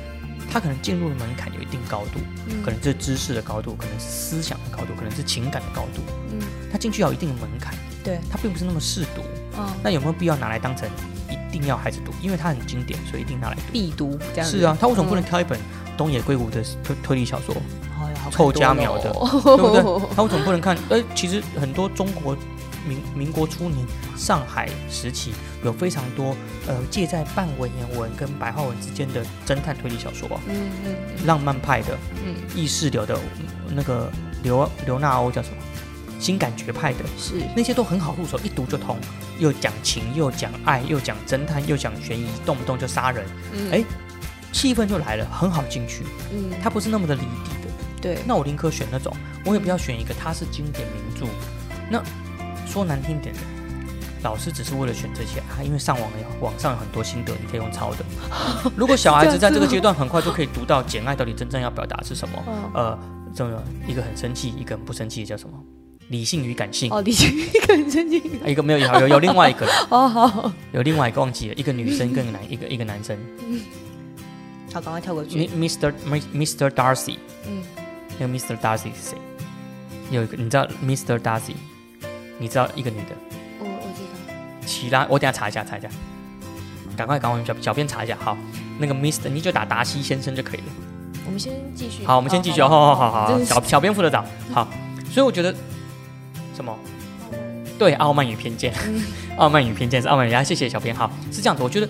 [0.54, 6.38] 它可能进入的门槛有一定高度，嗯可能是知识的高度，可能是思想的高度，可能是情感的高度，嗯
[6.70, 9.22] 他进去要有一定的门槛，对他并不是那么适读。
[9.58, 10.88] 嗯那有没有必要拿来当成
[11.28, 12.12] 一定要孩子读？
[12.22, 13.62] 因为它很经典，所以一定拿来读。
[13.72, 15.58] 必读这样是啊，他为什么不能嗯挑一本
[15.96, 17.54] 东野圭吾的推推理小说？
[18.00, 20.08] 哎呀好多了佳苗的哦 对不对？
[20.16, 20.76] 他为什么不能看？
[20.88, 22.36] 呃，其实很多中国
[22.86, 25.32] 民民国初年上海时期
[25.64, 34.10] 有非常多呃介在半文言文跟白话文之间的侦探推理小说啊，嗯嗯浪漫派的、嗯意识流的嗯那个
[34.42, 35.56] 刘刘纳欧叫什么？
[36.20, 38.96] 新感觉派的是那些都很好入手，一读就通，
[39.38, 43.84] 又讲情，又讲爱，又讲侦探，又讲悬疑，动不动就杀人，嗯哎
[44.52, 46.04] 气氛就来了，很好进去。
[46.32, 47.70] 嗯它不是那么的离地的。
[48.00, 51.26] 对那我宁可选那种，我也不要选一个它是经典名著。
[51.90, 52.02] 那
[52.66, 53.40] 说难听点的，
[54.22, 58.04] 老师只是为了选这些啊，因为上网有网上有很多心得，你可以用抄的。
[58.76, 62.98] 如果小孩子在这个阶段很快就可以读到《简爱》到底真正要表达是什么，嗯呃，
[63.34, 65.58] 这个一个很生气，一个很不生气，叫什么？
[66.08, 66.92] 理性与感性。
[66.92, 73.60] 哦，理性一个很震惊啊一个没有有有有另外一个， 哦好有另外一个忘记了，一个女生跟男一个一个男生嗯
[74.72, 75.92] 好赶快跳过去，Mi-，Mr.
[76.34, 76.68] Mr.
[76.68, 77.62] Darcy，嗯
[78.18, 78.56] 那个 Mr.
[78.58, 79.18] Darcy 是谁？
[80.10, 81.18] 有一个你知道 Mr.
[81.18, 81.54] Darcy，
[82.38, 83.14] 你知道一个女的，
[83.60, 84.66] 我我知道。
[84.66, 85.88] 奇拉，我等下查一下查一下，
[86.96, 88.36] 赶快赶快小小编查一下，好，
[88.78, 89.28] 那个 Mr.
[89.28, 90.66] 你就打达西先生就可以了。
[91.26, 92.04] 我们先继续。
[92.04, 94.68] 好，我们先继续，好好好好好，小小编负责找，好，
[95.10, 95.54] 所以我觉得
[96.54, 96.76] 什么？
[97.78, 99.02] 对，傲慢与偏见，嗯。
[99.36, 101.88] 傲慢与偏见是傲慢与偏见，谢谢小编，好，是这样子，我觉得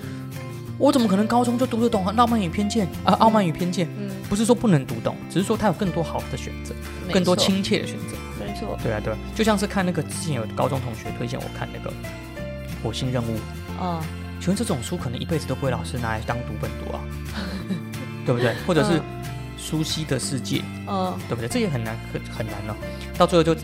[0.78, 2.86] 我怎么可能高中就读得懂傲慢与偏见？
[3.04, 3.12] 啊？
[3.14, 4.10] 傲慢与偏见嗯。
[4.28, 6.74] 不是说不能读懂，只是说他有更多好的选择，
[7.12, 8.16] 更多亲切的选择。
[8.82, 11.90] 对啊，对啊，就像是看那个之前有高中同学推荐我看那个
[12.82, 13.36] 《火星任务》，
[13.78, 14.00] 哦
[14.40, 17.00] 请问这种书可能一辈子都不会老师拿来当读本读啊，
[18.26, 18.54] 对不对？
[18.66, 19.02] 或者是嗯
[19.56, 21.48] 熟悉的世界，嗯，对不对？
[21.48, 22.74] 这也很难，很很难哦。
[23.16, 23.60] 到最后就就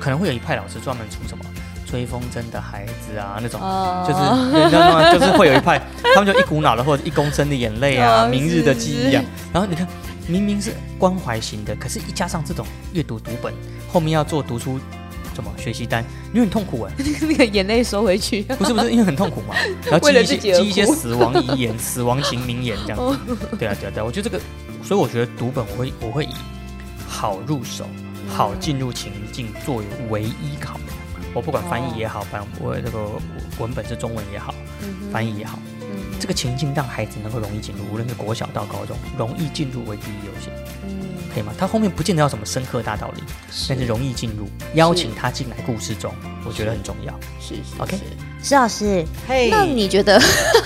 [0.00, 1.44] 可能会有一派老师专门出什么
[1.84, 3.60] 追风筝的孩子啊那种。
[3.60, 5.12] 哦就是你知道吗？
[5.12, 5.78] 就是会有一派，
[6.14, 9.22] 他们就一股脑的或者一公升的眼泪啊，哦明日的记忆啊。
[9.52, 9.86] 然后你看，
[10.26, 13.52] 明明是关怀型的，可是一加上这种阅读读本，
[13.94, 14.80] 后面要做读书
[15.36, 16.92] 什么学习单，因为很痛苦哎。
[17.22, 18.42] 那个眼泪收回去。
[18.42, 19.54] 不是不是，因为很痛苦嘛，
[19.86, 23.56] 然后为记一些记一些死亡遗言、死亡型名言这样哦子。
[23.56, 24.42] 对啊对啊对啊，我觉得这个，
[24.82, 26.34] 所以我觉得读本我会我会以
[27.08, 27.86] 好入手、
[28.28, 30.88] 好进入情境作为唯一考量。
[31.32, 33.08] 我不管翻译也好，翻我这个
[33.60, 34.52] 文本是中文也好，
[34.82, 40.52] 嗯翻译也好，嗯这个情境让孩子能够容易进入，无论是国小到高中，容易进入为第一优先，
[40.88, 41.52] 嗯，可以吗？
[41.58, 43.22] 他后面不见得要什么深刻大道理，
[43.68, 46.12] 但是容易进入，邀请他进来故事中，
[46.46, 47.12] 我觉得很重要。
[47.40, 48.02] 是是 OK 是。
[48.42, 50.20] 施老师，嘿那你觉得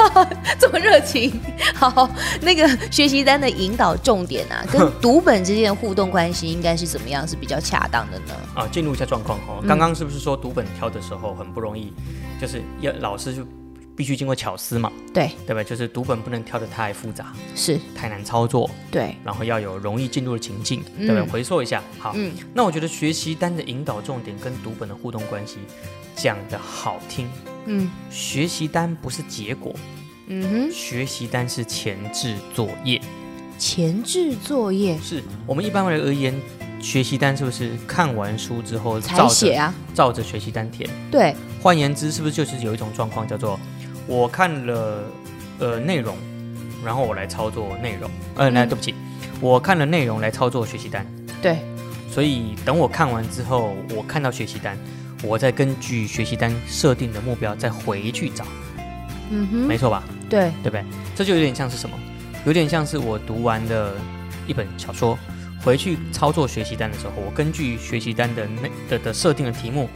[0.59, 1.41] 这么热情？
[1.75, 2.11] 好，
[2.43, 8.35] 那个学习单的引导重点啊， 跟读本之间的互动关系应该是怎么样是比较恰当的呢？
[8.55, 9.59] 啊，进入一下状况哦。
[9.63, 11.93] 嗯刚刚是不是说读本挑的时候很不容易，
[12.41, 13.47] 就是要老师就
[13.99, 15.65] 必须经过巧思嘛，对，对吧？
[15.65, 22.31] 就是读本不能挑的太复杂、是，太难操作，对，然后要有容易进入的情境，对回溯一下，好，嗯。
[22.55, 25.57] 那我觉得学习单的引导重点跟读本的互动关系
[26.15, 27.29] 讲的好听，
[27.67, 27.91] 嗯。
[28.09, 29.75] 学习单不是结果，
[30.29, 33.01] 嗯哼，学习单是前置作业，
[33.59, 34.97] 前置作业。
[35.03, 36.33] 是我们一般而言。
[36.81, 39.75] 学习单是不是看完书之后才照写啊？
[39.93, 40.89] 照着学习单填？
[41.11, 43.59] 对，换言之，是不是就是有一种状况叫做
[44.09, 45.05] 我看了
[45.61, 46.17] 呃内容，
[46.85, 48.11] 然后我来操作内容？
[48.35, 48.95] 呃，那、嗯对不起，
[49.41, 51.07] 我看了内容来操作学习单。
[51.41, 51.59] 对，
[52.11, 54.77] 所以等我看完之后，我看到学习单，
[55.23, 58.45] 我再根据学习单设定的目标再回去找，
[59.31, 60.03] 嗯哼，没错吧？
[60.29, 60.85] 对，对不对？
[61.15, 61.97] 这就有点像是什么？
[62.47, 63.95] 有点像是我读完的
[64.47, 65.19] 一本小说，
[65.63, 69.89] 回去操作学习单的时候，我根据学习单的那的的设定的题目，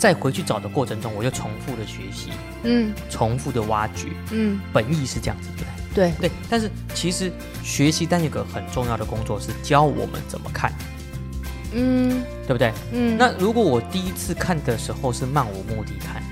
[0.00, 2.30] 再回去找的过程中，我就重复的学习，
[2.62, 6.10] 嗯重复的挖掘，嗯，本意是这样子，对不对？
[6.18, 7.30] 对，对，但是其实
[7.62, 10.72] 学习单有个很重要的工作是教我们怎么看，
[11.74, 12.72] 嗯对不对？
[12.92, 16.22] 嗯，那如果我第一次看的时候是漫无目的看，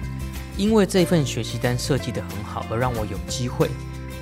[0.57, 3.69] 因为这份学习单设计的很好，而让我有机会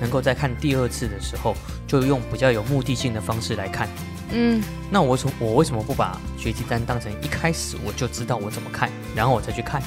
[0.01, 1.55] 能够在看第二次的时候，
[1.87, 3.87] 就用比较有目的性的方式来看。
[4.31, 9.81] 嗯那我为什么我为什么不把学习单当成一开始我就知道我怎么看，然后我再去看？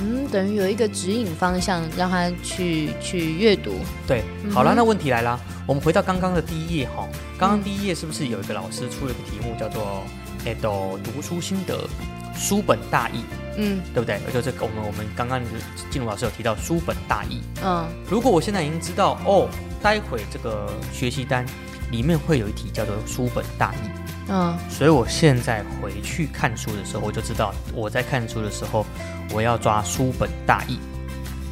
[0.00, 3.76] 嗯，等于有一个指引方向，让他去去阅读。
[4.08, 7.06] 对，嗯好了，哼那问题来了，我们回到刚刚的第一页哈，
[7.38, 10.02] 刚刚第一页是不是有一个老师出了一个题目叫做
[10.44, 11.88] “哎都读书心得，
[12.34, 13.22] 书本大意”，
[13.56, 14.18] 嗯对不对？
[14.32, 15.40] 就是我们我们刚刚
[15.90, 17.40] 进入老师有提到书本大意。
[17.62, 19.48] 嗯如果我现在已经知道哦，
[19.80, 21.46] 待会这个学习单
[21.94, 23.76] 里面会有一题叫做书本大意，
[24.28, 28.84] 嗯所以我现在回去看书的时候，我就知道我在看书的时候，
[29.32, 30.80] 我要抓书本大意。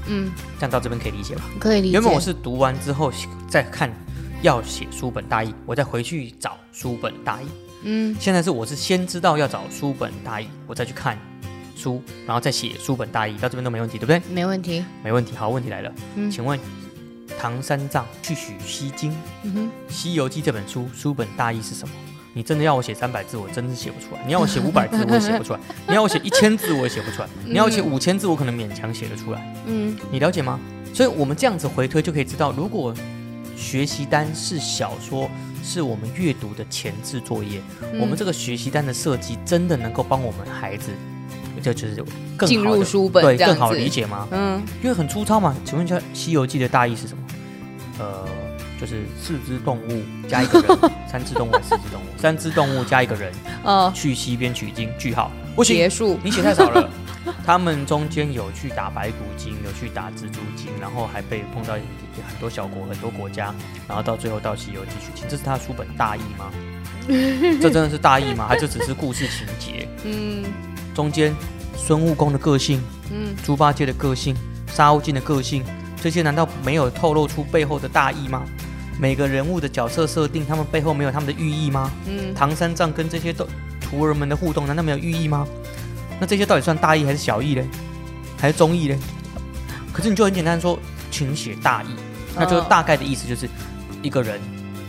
[0.09, 1.43] 嗯，这样到这边可以理解吧？
[1.61, 1.93] 可以理解。
[1.93, 3.13] 原本我是读完之后
[3.49, 3.89] 再看
[4.43, 7.47] 要写书本大意，我再回去找书本大意。
[7.85, 11.17] 嗯现在是我是先知道要找书本大意，我再去看
[11.77, 14.21] 书，然后再写书本大意，到这边都没问题，对不对？
[14.35, 14.85] 没问题。
[15.05, 15.37] 没问题。
[15.37, 16.59] 好，问题来了，嗯请问
[17.39, 21.95] 唐三藏去取西经，嗯哼，《西游记》这本书书本大意是什么？
[22.35, 29.55] 你真的要我写三百字，我真是写不出来；你要我写五百字，我也写不出来； 你要我写一千字，我也写不出来；你要我写五千字，我可能勉强写得出来。
[29.67, 30.59] 嗯你了解吗？
[30.95, 32.95] 所以我们这样子回推就可以知道，如果
[33.55, 35.31] 学习单是小说，
[35.63, 37.61] 是我们阅读的前置作业，
[37.93, 40.91] 嗯我们这个学习单的设计真的能够帮我们孩子，
[41.63, 42.03] 这就是
[42.35, 44.27] 更进好的入书本对更好理解吗？
[44.33, 45.55] 嗯因为很粗糙嘛。
[45.67, 47.22] 请问一下，《西游记》的大意是什么？
[48.03, 48.29] 呃，
[48.81, 52.05] 就是四只动物加一个人， 三只动物还是四只动物？
[52.19, 55.31] 三只动物加一个人呃，去西边取经，句号。
[55.55, 56.19] 不行，结束。
[56.23, 56.89] 你写太少了。
[57.47, 63.55] 他们中间有去打白骨精，有去打蜘蛛精，然后还被碰到很多小国、很多国家，
[63.87, 66.51] 然后到最后到西游记取经，这是他书本大意吗？
[67.07, 68.47] 这真的是大意吗？
[68.49, 69.89] 还是只是故事情节？
[70.05, 70.45] 嗯
[70.95, 71.35] 中间
[71.77, 74.35] 孙悟空的个性、嗯猪八戒的个性、
[74.67, 75.65] 沙悟净的个性，
[76.03, 78.43] 这些难道没有透露出背后的大意吗？
[78.99, 81.91] 每个人物的角色设定，他们背后没有他们的寓意吗？
[82.07, 83.47] 嗯唐三藏跟这些都
[83.81, 85.47] 徒儿们的互动，难道没有寓意吗？
[86.21, 87.67] 那这些到底算大意还是小意嘞？
[88.39, 88.99] 还是中意嘞？
[89.93, 90.79] 可是你就很简单说，
[91.11, 91.87] 请写大意，
[92.35, 93.49] 那就嗯大概的意思就是
[94.03, 94.41] 一个人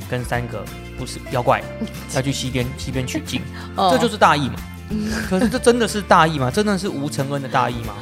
[0.10, 0.66] 跟三个
[0.98, 1.62] 不是妖怪
[2.16, 3.42] 要去西边西边取经，
[3.76, 4.56] 哦这就是大意嘛。
[5.30, 6.52] 可是这真的是大意吗？
[6.52, 7.96] 真的是吴承恩的大意吗？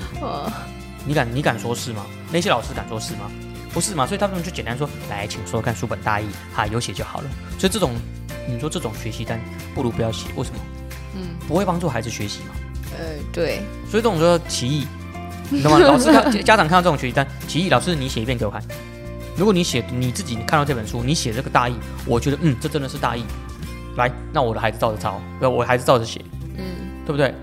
[1.02, 2.06] 哦你敢你敢说是吗？
[2.32, 3.32] 那些老师敢说是吗？
[3.74, 4.06] 不是嘛？
[4.06, 7.30] 所以他们就简单说，来，请说看书本大意，哈，有写就好了。
[7.58, 7.94] 所以这种
[8.48, 9.40] 你说这种学习单
[9.74, 10.60] 不如不要写，为什么？
[11.16, 12.56] 嗯，不会帮助孩子学习嘛。
[12.98, 14.88] 呃，对，所以这种时候歧义，
[15.50, 15.80] 你懂吗？
[15.80, 18.62] 老师看家长看到这种学习单，歧义，老师你写一遍给我看。
[19.38, 21.74] 如果你写你自己你看到这本书，你写这个大意，
[22.06, 23.24] 我觉得嗯，这真的是大意。
[23.96, 26.22] 来，那我的孩子照着抄，不，我的孩子照着写，
[26.58, 26.66] 嗯
[27.06, 27.34] 对不对？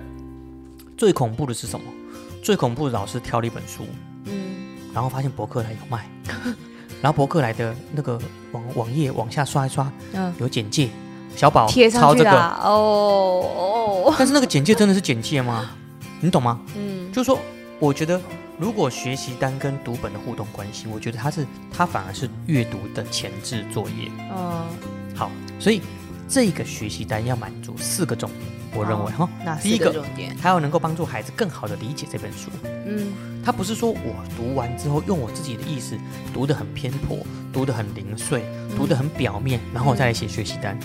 [0.96, 1.84] 最恐怖的是什么？
[2.48, 3.86] 最恐怖的老师挑了一本书，
[4.24, 4.32] 嗯，
[4.94, 6.08] 然后发现博客来有卖，
[7.02, 8.18] 然后博客来的那个
[8.52, 10.88] 网网页往下刷一刷，嗯，有简介，
[11.36, 15.72] 小宝贴上抄这个，哦哦，但是那个简介真的是简介吗？
[16.22, 16.58] 你懂吗？
[16.74, 17.38] 嗯就是说，
[17.78, 18.18] 我觉得
[18.58, 24.10] 如果学习单跟读本的互动关系，我觉得它是它反而是阅读的前置作业。
[24.34, 24.64] 嗯，
[25.14, 25.30] 好，
[25.60, 25.82] 所以
[26.26, 28.42] 这个学习单要满足四个重点，
[28.74, 32.50] 我认为哈，那第一个个重点，它要能够帮助孩子更好的理解这本书。
[32.86, 33.12] 嗯。
[33.44, 35.96] 他不是说我读完之后用我自己的意思
[36.34, 37.18] 读得很偏颇，
[37.50, 38.44] 读得很零碎，
[38.76, 40.78] 读得很表面，然后我再来写学习单，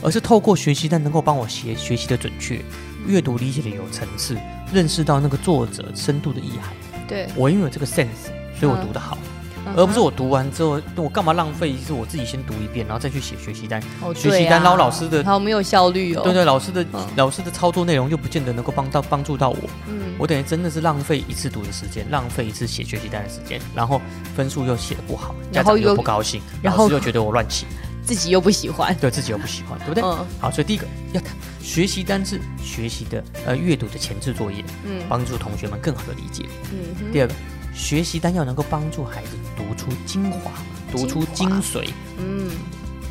[0.00, 2.60] 而是透过学习单能够帮我写学习的准确，
[3.04, 4.36] 阅读理解的有层次，
[4.72, 6.72] 认识到那个作者深度的意涵。
[7.08, 9.33] 对，我因为有这个 sense，所以我读得好，嗯
[9.76, 11.74] 而不是我读完之后，我干嘛浪费？
[11.86, 13.82] 是我自己先读一遍，然后再去写学习单。
[14.00, 19.58] 哦学习单捞老师的好没有效率哦，对对，老师的、嗯老师的操作内容又不见得能够帮到帮助到我。
[19.88, 24.00] 嗯，我等于真的是浪费一次读的时间，浪费一次写学习单的时间，然后
[24.36, 27.66] 分数又写的不好，家长又不高兴，然后老师又觉得我乱写，
[28.04, 30.02] 自己又不喜欢，对自己又不喜欢，对不对？
[30.02, 36.44] 嗯好，所以第一个要看学习单是学习的呃阅读的前置作业，嗯帮助同学们更好的理解。
[36.72, 37.34] 嗯，第二个，
[37.74, 40.50] 学习单要能够帮助孩子读出精华，
[40.90, 42.50] 读出精髓，嗯。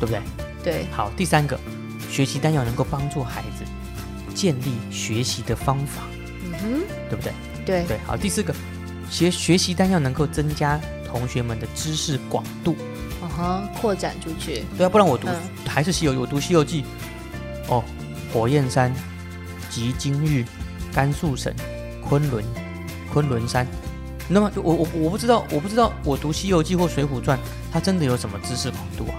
[0.00, 0.20] 不对？
[0.62, 1.58] 对，好，第三个，
[2.10, 3.64] 学习单要能够帮助孩子
[4.34, 6.02] 建立学习的方法，
[6.42, 7.32] 嗯哼，对不对？
[7.64, 8.52] 对，对，好，第四个，
[9.08, 12.76] 学学习单要能够增加同学们的知识广度，
[13.22, 15.36] 嗯哼，扩展出去，对啊，不然我读、嗯。
[15.68, 16.82] 还是西游，我读《西游记》，
[17.68, 17.82] 哦，
[18.32, 18.92] 火焰山、
[19.70, 20.44] 及今日、
[20.92, 21.54] 甘肃省、
[22.02, 22.44] 昆仑、
[23.12, 23.64] 昆仑山。
[24.28, 27.38] 那么我我我不知道，我不知道我读《西游记》或《水浒传》，
[27.70, 29.14] 它真的有什么知识广度啊？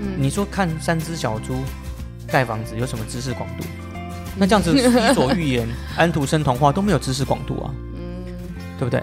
[0.00, 1.54] 嗯，你说看三只小猪
[2.28, 3.64] 盖房子有什么知识广度？
[4.36, 4.72] 那这样子，
[5.10, 8.24] 《伊索寓言》、安徒生童话都没有知识广度啊，嗯
[8.78, 9.02] 对不对？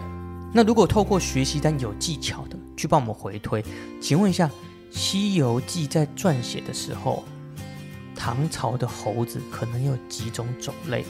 [0.54, 3.64] 那如果透过学习单有技巧的去帮我们回推，
[4.02, 4.48] 请问一下，
[4.92, 7.24] 《西游记》在撰写的时候，
[8.16, 11.06] 唐朝的猴子可能有几种种类？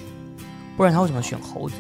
[0.78, 1.76] 不然他为什么选猴子？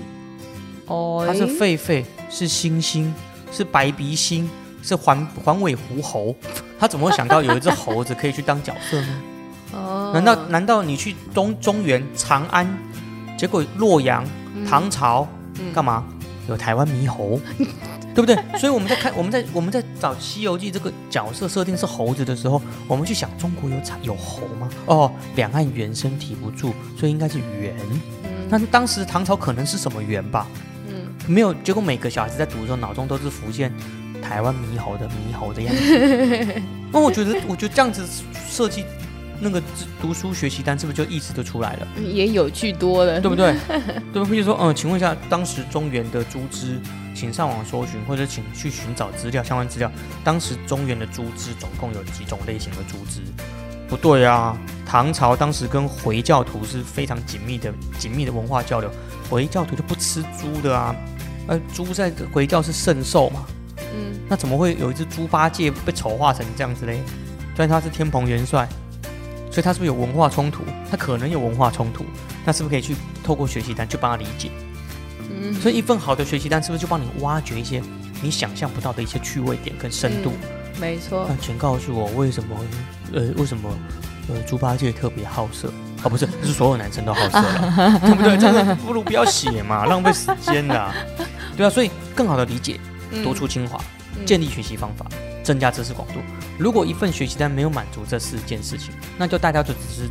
[0.88, 3.12] 哦，它是狒狒，是猩猩，
[3.52, 4.50] 是白鼻星，
[4.84, 6.36] 是环环尾狐猴，
[6.80, 9.22] 他怎么会想到有一只猴子可以去当角色呢？
[9.74, 12.68] 哦，难道难道你去中中原长安，
[13.38, 14.24] 结果洛阳
[14.68, 15.28] 唐朝
[15.60, 16.04] 嗯干嘛？
[16.50, 17.40] 有台湾猕猴，
[18.14, 18.36] 对不对？
[18.58, 24.70] 所以我们在看我们在我们在找《西游记》这个角色设定是猴子的时候，我们去想中国有产有猴吗？
[24.88, 27.74] 哦，两岸猿声啼不住，所以应该是猿。
[27.92, 28.02] 嗯
[28.50, 30.46] 那当时唐朝可能是什么猿吧？
[31.32, 33.72] 嗯没有，结果每个小孩子在读的时候，脑中都是浮现
[34.22, 36.62] 台湾猕猴的猕猴的样子。
[36.92, 38.06] 那我觉得，我觉得这样子
[38.50, 38.84] 设计
[39.40, 39.64] 那个
[40.02, 41.88] 读书学习单，是不是就意思就出来了？
[42.04, 43.56] 也有趣多了，对不对？
[44.12, 44.30] 对吧？
[44.30, 46.78] 比如说，嗯，请问一下，当时中原的猪只，
[47.16, 49.90] 请上网搜寻，或者请去寻找资料，相关资料。
[50.26, 53.22] 当时中原的猪只总共有几种类型的猪只？
[53.88, 58.92] 不对啊，唐朝当时跟回教徒是非常紧密的、紧密的文化交流，
[59.30, 60.96] 回教徒就不吃猪的啊，
[61.52, 63.46] 呃，猪在回教是圣兽嘛，
[63.94, 67.02] 嗯那怎么会有一只猪八戒被丑化成这样子嘞？
[67.58, 68.66] 虽然他是天蓬元帅，
[69.52, 70.64] 所以他是不是有文化冲突？
[70.90, 72.06] 他可能有文化冲突，
[72.46, 74.50] 那是不是可以去透过学习单去帮他理解？
[75.30, 77.84] 嗯，所以一份好的学习单是不是就帮你挖掘一些
[78.22, 80.32] 你想象不到的一些趣味点跟深度？
[80.80, 82.56] 没错那，请告诉我为什么？
[83.12, 83.70] 呃，为什么？
[84.30, 85.68] 呃，猪八戒特别好色？
[86.04, 88.38] 哦，不是，是所有男生都好色了，对不对？
[88.38, 90.94] 真的不如不要写嘛，浪费时间啦。
[91.56, 92.80] 对啊，所以更好的理解，
[93.12, 93.80] 嗯多出精华，
[94.18, 95.06] 嗯建立学习方法，
[95.44, 96.16] 增加知识广度。
[96.58, 100.10] 如果一份学习单没有满足这四件事情，那就大家就只是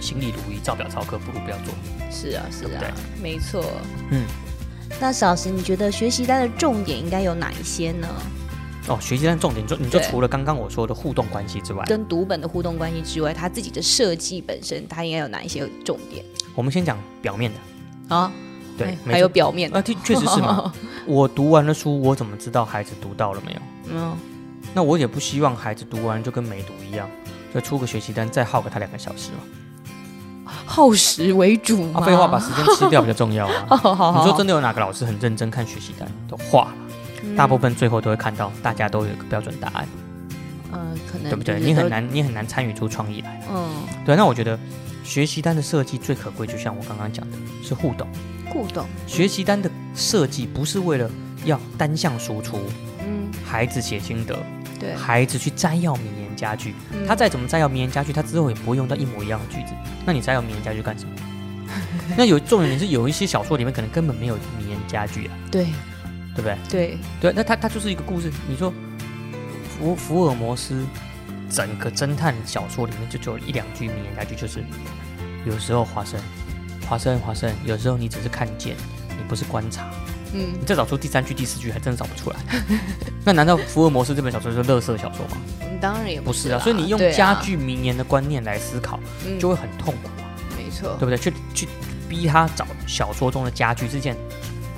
[0.00, 1.74] 行礼如意，照表操课，不如不要做。
[2.10, 2.82] 是啊是啊，
[3.22, 3.64] 没错。
[4.10, 4.24] 嗯，
[5.00, 8.08] 那小石，你觉得学习单的重点应该有哪一些呢？
[8.88, 16.24] 哦，学习单重点就你就除了刚刚我说的互动关系之外，跟读本的互动关系之外，它自己的设计本身，它应该有哪一些重点
[16.54, 18.16] 我们先讲表面的。
[18.16, 18.32] 啊？
[18.84, 20.72] 对哎，还有表面的，啊，确确实是嘛。
[21.06, 23.60] 我读完了书，我怎么知道孩子读到了没有？
[23.92, 24.16] 嗯，
[24.74, 27.08] 那我也不希望孩子读完就跟没读一样，
[27.54, 30.52] 就出个学习单再耗个他两个小时嘛。
[30.66, 32.06] 耗时为主啊，嘛。
[32.06, 33.66] 废话，把时间吃掉比较重要啊。
[34.18, 36.74] 你说真的有哪个老师很认真看学习单都画了？
[37.22, 39.86] 嗯大部分最后都会看到大家都有一个标准答案，
[40.72, 40.78] 呃，
[41.12, 41.60] 可能对不对？
[41.60, 43.42] 你很难，你很难参与出创意来。
[43.52, 43.68] 嗯，
[44.06, 44.58] 对，那我觉得
[45.04, 48.06] 学习单的设计最可贵，就像我刚刚讲的，是互动。
[48.46, 51.10] 互动，学习单的设计不是为了
[51.44, 52.58] 要单向输出，
[52.98, 54.36] 嗯，孩子写心得，
[54.78, 59.72] 对，孩子去摘要名言佳句，嗯他再怎么摘要名言佳句，他之后也不会用到一模一样的句子。
[60.04, 61.12] 那你摘要名言佳句干什么？
[62.18, 65.66] 那有重点是有一些小说里面可能根本没有名言佳句啊，对
[66.34, 66.56] 对不对？
[66.68, 68.32] 对，对，那他他就是一个故事。
[68.48, 68.72] 你说
[69.78, 70.84] 福福尔摩斯
[71.50, 74.64] 整个侦探小说里面就只有一两句名言佳句，就是
[75.44, 76.20] 有时候华生，
[76.88, 78.76] 华生华生，有时候你只是看见，
[79.08, 79.90] 你不是观察。
[80.32, 82.36] 嗯你再找出第三句、第四句，还真找不出来。
[83.26, 85.36] 那难道福尔摩斯这本小说就是乐色小说吗？
[85.80, 91.18] 当然也不是啊，所以你用家具名言的观念来思考，嗯就会很痛苦啊，没错对，不对？
[91.18, 91.68] 去去
[92.08, 94.16] 逼他找小说中的家具是件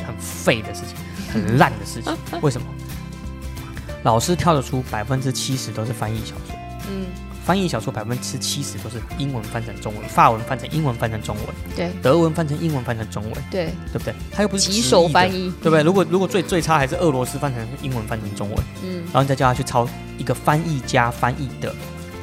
[0.06, 0.96] 很废的事情，
[1.35, 2.16] 很烂的事情。
[2.40, 2.66] 为什么？
[4.04, 6.56] 老师挑得出百分之七十都是翻译小说，
[6.90, 7.07] 嗯，
[7.45, 11.90] 翻译小说百分之七十都是英文翻成中文，法文翻成英文翻成中文，对。
[12.03, 14.14] 德文翻成英文翻成中文，对，对不对？
[14.31, 15.83] 他又不是几手翻译，对不对？
[15.83, 21.75] 如果如果最最差还是俄罗斯翻成英文翻成中文，嗯，然后你再叫他去抄一个翻译家翻译的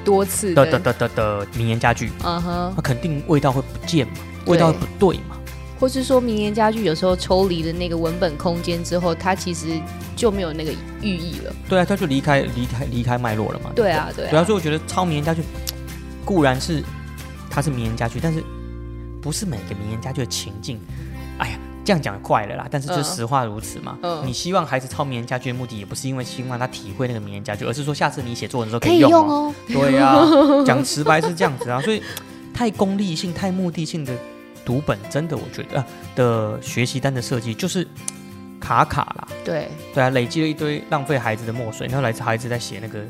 [0.05, 4.13] 多次的的的的的名言佳句，嗯哼，那肯定味道会不见嘛，
[4.45, 5.35] 味道会不对嘛。
[5.79, 9.79] 或是说名言家具有时候抽离了那个文本空间之后，它其实
[10.15, 11.55] 就没有那个寓意了。
[11.69, 13.71] 对啊，它就离开离开离开脉络了嘛。
[13.75, 15.41] 对啊，对对啊，啊，所以我觉得抄名言佳句
[16.25, 16.83] 固然是
[17.49, 18.43] 它是名言佳句，但是
[19.21, 20.79] 不是每个名言佳句的情境。
[21.37, 23.97] 哎呀，这样讲怪了啦，但是就嗯实话如此嘛。
[24.03, 29.33] 嗯你希望孩子抄名言佳句的目的，也不是因为希望他体会那个名言佳句，而是说下次你写作文的时候可以以用用哦。
[29.33, 29.55] 哦。
[29.67, 32.03] 对呀、讲直白是这样子啊，所以
[32.53, 34.13] 太功利性、太目的性的
[34.69, 37.87] 读本，真的我觉得、呃、的学习单的设计就是
[38.59, 39.27] 卡卡啦。
[39.43, 43.03] 对，对啊，累积了一堆浪费孩子的墨水，然后来自孩子在写那个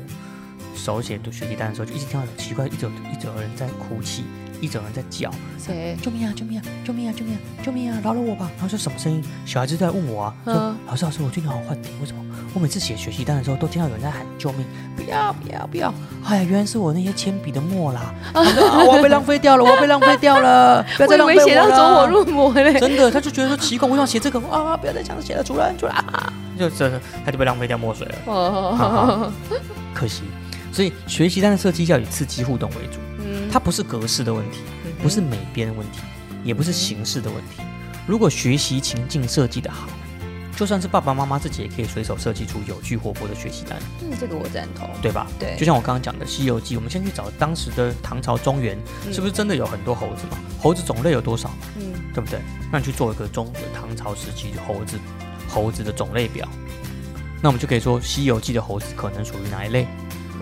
[0.74, 4.24] 手写读学习单的时候，就一直听到有奇怪，一直有一直有人在哭泣，
[4.60, 5.96] 一直有人在叫，谁？
[6.02, 6.32] 救命啊！
[6.36, 6.62] 救命啊！
[6.84, 7.12] 救命啊！
[7.16, 7.40] 救命啊！
[7.62, 7.98] 救命啊！
[8.02, 8.50] 饶了我吧！
[8.56, 9.22] 然后说什么声音？
[9.46, 12.24] 小孩子就在问我啊，说、嗯老师老师，我最近好像幻听，为什么？
[12.52, 14.64] 我每次写学习单的时候，都听到有人在喊救命，
[14.96, 15.94] 不要不要不要！
[16.24, 18.14] 哎呀，原来是我那些铅笔的墨啦！
[18.34, 20.84] 我要被浪费掉了，我要被浪费掉了！
[20.96, 21.46] 不要再浪费我了！
[21.46, 22.78] 写到走火入魔嘞。
[22.78, 26.32] 真的，他就觉得说奇怪，我想写这个啊，不要再讲写了，出来出来啊！
[26.58, 26.90] 就这
[27.24, 29.32] 他就被浪费掉墨水了，哦，
[29.94, 30.22] 可惜。
[30.72, 34.58] 所以学习单的设计要以刺激互动为主，嗯它不是格式的问题，
[35.02, 36.00] 不是美编的问题，
[36.44, 37.62] 也不是形式的问题。
[38.06, 39.88] 如果学习情境设计的好，
[40.56, 44.90] 就算是爸爸妈妈自己也可以随手设计出有趣活泼的学习单，嗯，这个我赞同。
[45.00, 45.26] 对吧？
[45.38, 50.36] 对就像我刚刚讲的《西游记》，我们先去找当时的唐朝中原，嗯是不是真的有很多猴子嘛？
[50.60, 51.50] 猴子种类有多少？
[51.76, 52.40] 嗯，对不对？
[52.70, 54.98] 那你去做一个中唐朝时期的猴子
[55.48, 56.46] 猴子的种类表，
[57.42, 59.86] 那我们就可以说《西游记》的猴子可能属于哪一类，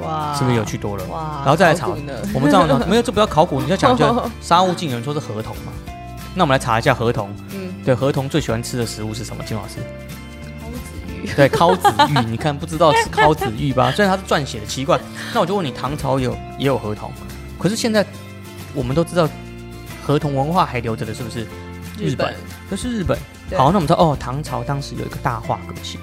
[0.00, 1.04] 哇，是不是有趣多了？
[1.06, 1.88] 哇，然后再来查？
[2.34, 5.72] 我们这样呢， 没有这不要考古，你要讲就沙悟净有人说是河童嘛？
[6.34, 7.34] 那我们来查一下河童。
[7.52, 9.42] 嗯，对，河童最喜欢吃的食物是什么？
[9.44, 9.76] 金老师？
[10.60, 11.26] 蒿子玉。
[11.34, 12.18] 对，烤子玉。
[12.30, 13.90] 你看不知道是烤子玉吧？
[13.92, 14.98] 虽然它是撰写的，奇怪。
[15.34, 17.10] 那我就问你，唐朝有也有河童，
[17.58, 18.06] 可是现在
[18.74, 19.28] 我们都知道
[20.04, 21.46] 河童文化还留着的，是不是？
[21.98, 22.32] 日本，
[22.70, 23.18] 这是日本。
[23.56, 25.98] 好，那我们知道哦，唐朝当时有一个大化革新，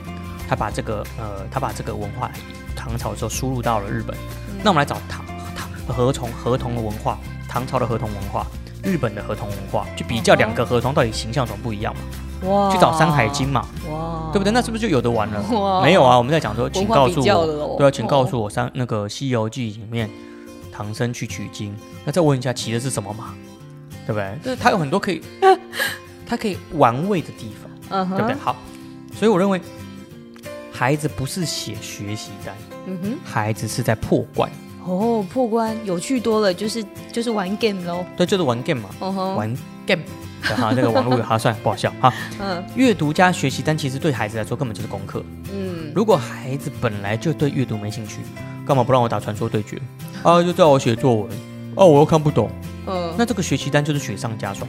[0.49, 2.29] 他把这个呃，他把这个文化
[2.75, 4.15] 唐朝的时候输入到了日本。
[4.15, 5.23] 嗯那我们来找唐
[5.55, 8.45] 唐河童河童的文化，唐朝的河童文化，
[8.83, 12.01] 日本的河童文化，去比较哦两个河童到底形象怎么不一样嘛？
[12.49, 14.51] 哇去找《山海经》嘛，哇，对不对？
[14.51, 15.41] 那是不是就有的玩了？
[15.51, 20.09] 哇没有啊，我们在讲说，请告诉我，对啊，请告诉哦我三那个《西游记》里面
[20.71, 23.33] 唐僧去取经，那再问一下骑的是什么马，
[24.07, 24.37] 对不对？
[24.43, 25.21] 就是它有很多可以，
[26.25, 27.71] 它可以玩味的地方。
[27.89, 28.35] 嗯，对不对？
[28.35, 28.55] 好，
[29.15, 29.61] 所以我认为
[30.77, 32.53] 孩子不是写学习单，
[32.85, 34.51] 嗯哼，孩子是在破关，
[34.83, 38.05] 哦，破关有趣多了，就是就是玩 game 喽。
[38.17, 39.57] 对，就是玩 game 嘛，嗯哼，玩
[39.87, 40.03] game。
[40.41, 42.13] 对哈，这个网络哈算不好笑哈。
[42.41, 45.23] 嗯阅读加学习单其实对孩子来说根本就是功课。
[45.51, 48.17] 嗯，如果孩子本来就对阅读没兴趣，
[48.67, 49.81] 干嘛不让我打传说对决
[50.23, 50.43] 啊？
[50.43, 51.31] 就叫我写作文，
[51.75, 52.51] 哦，我又看不懂，
[52.85, 54.67] 嗯，那这个学习单就是雪上加霜。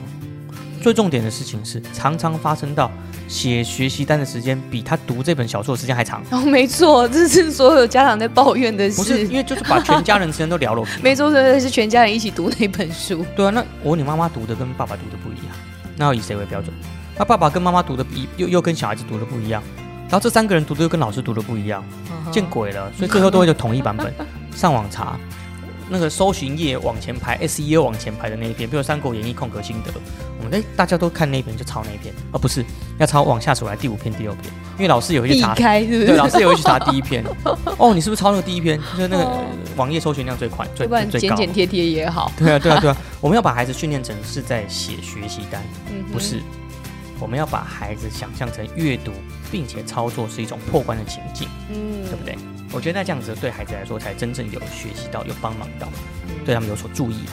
[0.86, 2.88] 最重点的事情是，常常发生到
[3.26, 6.22] 写学习单的时间比他读这本小说的时间还长。
[6.30, 8.98] 哦，没错，这是所有家长在抱怨的事。
[8.98, 10.84] 不是，因为就是把全家人 时间都聊了。
[11.02, 13.26] 没错，对，是全家人一起读那本书。
[13.34, 15.56] 对啊，那我问你，妈妈读的跟爸爸读的不一样，
[15.96, 16.72] 那要以谁为标准？
[17.18, 19.60] 那爸爸跟妈妈读的比又又跟小孩子读的不一样，
[20.02, 21.82] 然后这三个人读的又跟老师读的不一样，
[22.30, 22.92] 见鬼了！
[22.96, 24.14] 所以最后都会就统一版本，
[24.54, 25.18] 上网查。
[25.88, 29.92] 那个搜寻页往前排，SEO 往前排的那一篇，比如《三国演义》空格心得，
[30.38, 32.64] 我们哎大家都看那一篇就抄那一篇，而不是
[32.98, 34.44] 要抄往下数来第五篇、第六篇，
[34.76, 37.24] 因为老师也会去避查，开是不对，老师也会去查第一篇。
[37.78, 38.78] 哦，你是不是抄那个第一篇？
[38.96, 39.44] 就是那个哦
[39.76, 41.36] 网页搜寻量最快、最最高。
[41.36, 42.32] 剪剪贴贴也好。
[42.36, 46.40] 对啊，对啊，对啊，我们要把孩子训练成是在写学习单，嗯不是。
[47.18, 49.10] 我们要把孩子想象成阅读，
[49.50, 52.36] 并且操作是一种破关的情境，嗯对不对？
[52.72, 55.88] 我觉得那这样子对孩子来说才真正有学习到，有帮忙到，
[56.28, 57.32] 嗯对他们有所注意啦。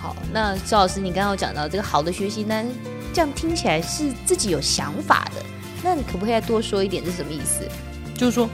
[0.00, 2.66] 好，那周老师，你刚刚有讲到这个好的学习单，
[3.12, 5.42] 这样听起来是自己有想法的。
[5.82, 7.04] 那你可不可以再多说一点？
[7.04, 7.66] 这是什么意思？
[8.14, 8.48] 就是说，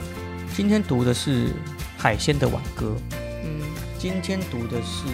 [0.55, 1.49] 今天读的是
[1.97, 2.93] 海鲜的挽歌，
[3.43, 3.61] 嗯
[3.97, 5.07] 今天读的是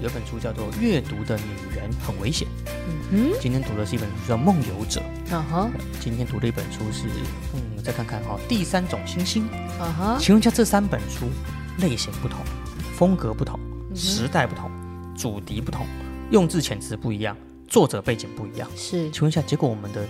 [0.00, 1.42] 有本书叫做《阅读的女
[1.86, 2.46] 人很危险》，
[3.12, 5.70] 嗯今天读的是一本书叫《梦游者》，哼，啊哈，
[6.00, 7.06] 今天读的一本书是，
[7.54, 9.44] 嗯，再看看哈、第三种星星。
[9.78, 11.26] 啊哈，请问一下，这三本书
[11.78, 12.40] 类型不同，
[12.94, 13.58] 风格不同，
[13.94, 14.70] 时代不同，
[15.16, 15.86] 主题不同，
[16.30, 17.36] 用字遣词不一样，
[17.68, 18.68] 作者背景不一样。
[18.76, 19.10] 是。
[19.10, 20.04] 请问一下，结果我们的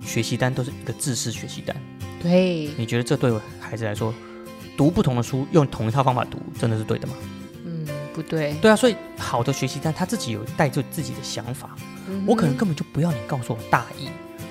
[0.00, 1.76] 学习单都是一个字式学习单，
[2.20, 4.12] 对，你觉得这对孩子来说，
[4.76, 7.14] 读不同的书用同一套方法读，真的是对的吗？
[8.12, 11.70] 嗯，不对，对啊，所以好的学习单他自己有带着自己的想法，
[12.08, 12.24] 嗯。
[12.26, 14.08] 我可能根本就不要你告诉我大意，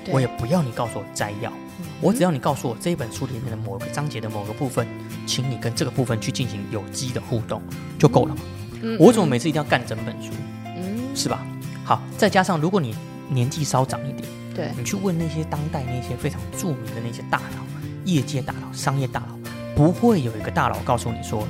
[0.09, 1.85] 我也不要你告诉我摘要，嗯。
[2.01, 4.87] 我只要你告诉我这一本书里面的某个章节的某个部分，
[5.25, 7.61] 请你跟这个部分去进行有机的互动
[7.99, 8.41] 就够了嘛。
[8.81, 8.97] 嗯。
[8.99, 10.31] 我怎么每次一定要干整本书，
[10.65, 11.45] 嗯，是吧？
[11.83, 12.95] 好，再加上如果你
[13.29, 17.63] 年纪稍长一点，对，你去问那些当代那些非常著名的那些大佬、
[18.05, 19.37] 业界大佬、商业大佬，
[19.75, 21.47] 不会有一个大佬告诉你说，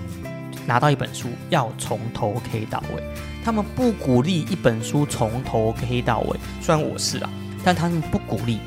[0.65, 3.03] 拿到一本书要从头 K 到尾。
[3.43, 7.29] 他们不鼓励一本书从头 K 到尾，虽然我是啊，
[7.63, 8.59] 但他们不鼓励，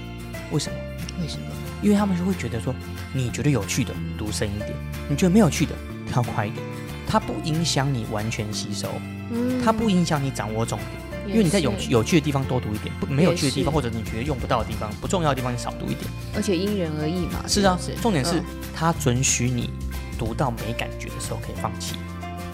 [0.50, 0.76] 为什么？
[1.22, 1.46] 为什么？
[1.80, 2.74] 因为他们就会觉得说，
[3.12, 4.72] 你觉得有趣的读深一点，
[5.08, 5.72] 你觉得没有趣的
[6.10, 6.64] 跳快一点，
[7.06, 8.88] 它不影响你完全吸收，
[9.30, 16.10] 嗯它不影响你掌握重点，因为你在有也是有趣的地方多读一点，不没有趣的地方或者你觉得用不到的地方、不重要的地方你少读一点。
[16.34, 17.44] 而且因人而异嘛。
[17.46, 19.70] 是啊不，重点是嗯它准许你
[20.18, 21.96] 读到没感觉的时候可以放弃，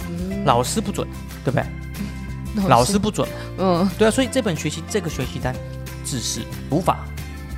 [0.09, 0.45] 嗯。
[0.45, 1.07] 老师不准，
[1.45, 1.65] 对不对？
[2.69, 3.89] 老师不准，嗯。
[3.99, 5.55] 对啊，所以这本学习这个学习单，
[6.05, 7.07] 知识读法、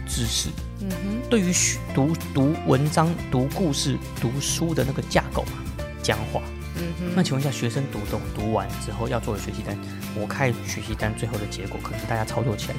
[0.07, 0.48] 知识，
[0.80, 1.28] 嗯哼。
[1.30, 5.55] 对于学读读文章、读故事、读书的那个架构啊，
[6.03, 6.42] 讲话。
[6.74, 9.78] 嗯哼，那请问一下，学生读懂读完之后要做的学习单，
[10.18, 12.74] 我看学习单最后的结果，可能大家操作起来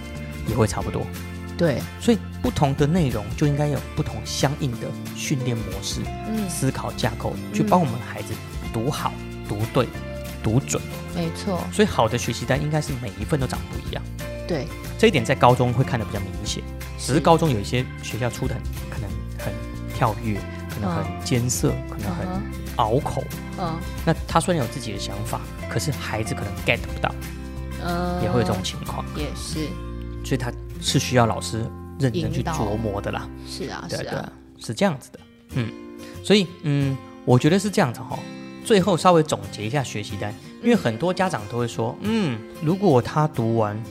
[0.48, 1.06] 也会差不多。
[1.56, 8.34] 对，所以不同的内容就应该有不同相应的训练模式、嗯，思考架构，去帮我们孩子
[8.74, 9.14] 读好、
[9.48, 9.88] 读对、
[10.44, 10.80] 读准。
[11.16, 14.04] 没错，所以好的学习单应该是每一份都长不一样。
[14.46, 14.68] 对，
[15.00, 16.62] 这一点在高中会看得比较明显，
[17.00, 19.54] 只是高中有一些学校出的很可能很
[19.96, 20.38] 跳跃，
[20.70, 22.42] 可能很艰涩，可能很嗯
[22.76, 23.24] 拗口。
[23.58, 23.80] 嗯。
[24.06, 25.40] 那他虽然有自己的想法，
[25.70, 27.16] 可是孩子可能 get 不到，
[27.86, 29.70] 嗯，也会有这种情况，也是。
[30.26, 31.66] 所以他是需要老师
[32.04, 33.30] 认真去琢磨的啦。
[33.48, 35.20] 是啊是啊是这样子的。
[35.56, 35.72] 嗯，
[36.24, 38.20] 所以嗯，我觉得是这样子哈。
[38.66, 43.82] 最后稍微总结一下学习单，因为很多家长都会说，嗯，如果他读完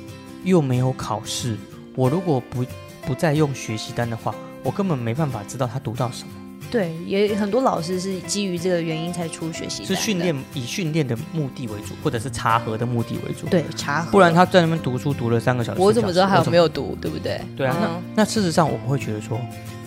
[0.45, 1.57] 又没有考试，
[1.95, 2.65] 我如果不
[3.07, 6.33] 不再用学习单的话，我根本没办法知道他读到什么。
[6.73, 16.63] 对，也很多老师是基于这个原因才出学习单是训练以训练的目的为主，或者是查核的目的为主。，对查核，不然他在那边读书读了三个小时，我怎么知道还有没有？
[16.63, 17.39] 有读，对不对？
[17.55, 19.39] 对啊，嗯那那事实上我们会觉得说，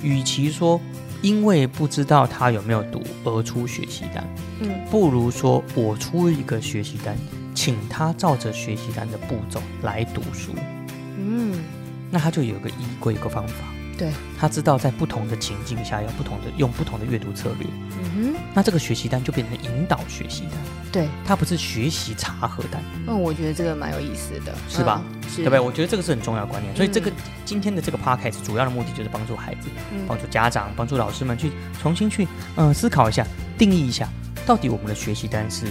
[0.03, 0.79] 与其说
[1.23, 4.23] 因为不知道他有没有读而出学习单，
[4.59, 7.17] 嗯不如说我出一个学习单，
[7.55, 10.51] 请他照着学习单的步骤来读书，
[11.17, 11.53] 嗯，
[12.11, 13.65] 那他就有个依规，有个方法。
[13.97, 17.67] 对，他知道在不同的情境下要不同的用不同的阅读策略，
[17.99, 18.35] 嗯哼。
[18.53, 20.51] 那这个学习单就变成引导学习单，
[20.91, 22.81] 对，它不是学习查核单。
[23.07, 25.01] 嗯，我觉得这个蛮有意思的，是吧？
[25.03, 25.29] 嗯？
[25.29, 25.59] 是，对不对？
[25.59, 30.05] 我觉得这个是很重要的观念，所以这个嗯今天的这个 podcast 主要的目的就是帮助孩子、嗯。
[30.07, 32.25] 帮助家长、帮助老师们去重新去
[32.55, 33.25] 嗯、呃思考一下、
[33.57, 34.07] 定义一下，
[34.45, 35.65] 到底我们的学习单是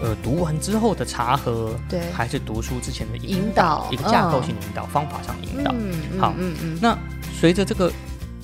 [0.00, 5.72] 呃读完之后的查核，对，还是读书之前的引引导一个架构性的引导、方法上的引导。
[5.72, 6.78] 嗯，嗯好嗯嗯。
[6.80, 6.96] 那
[7.40, 7.90] 随着这个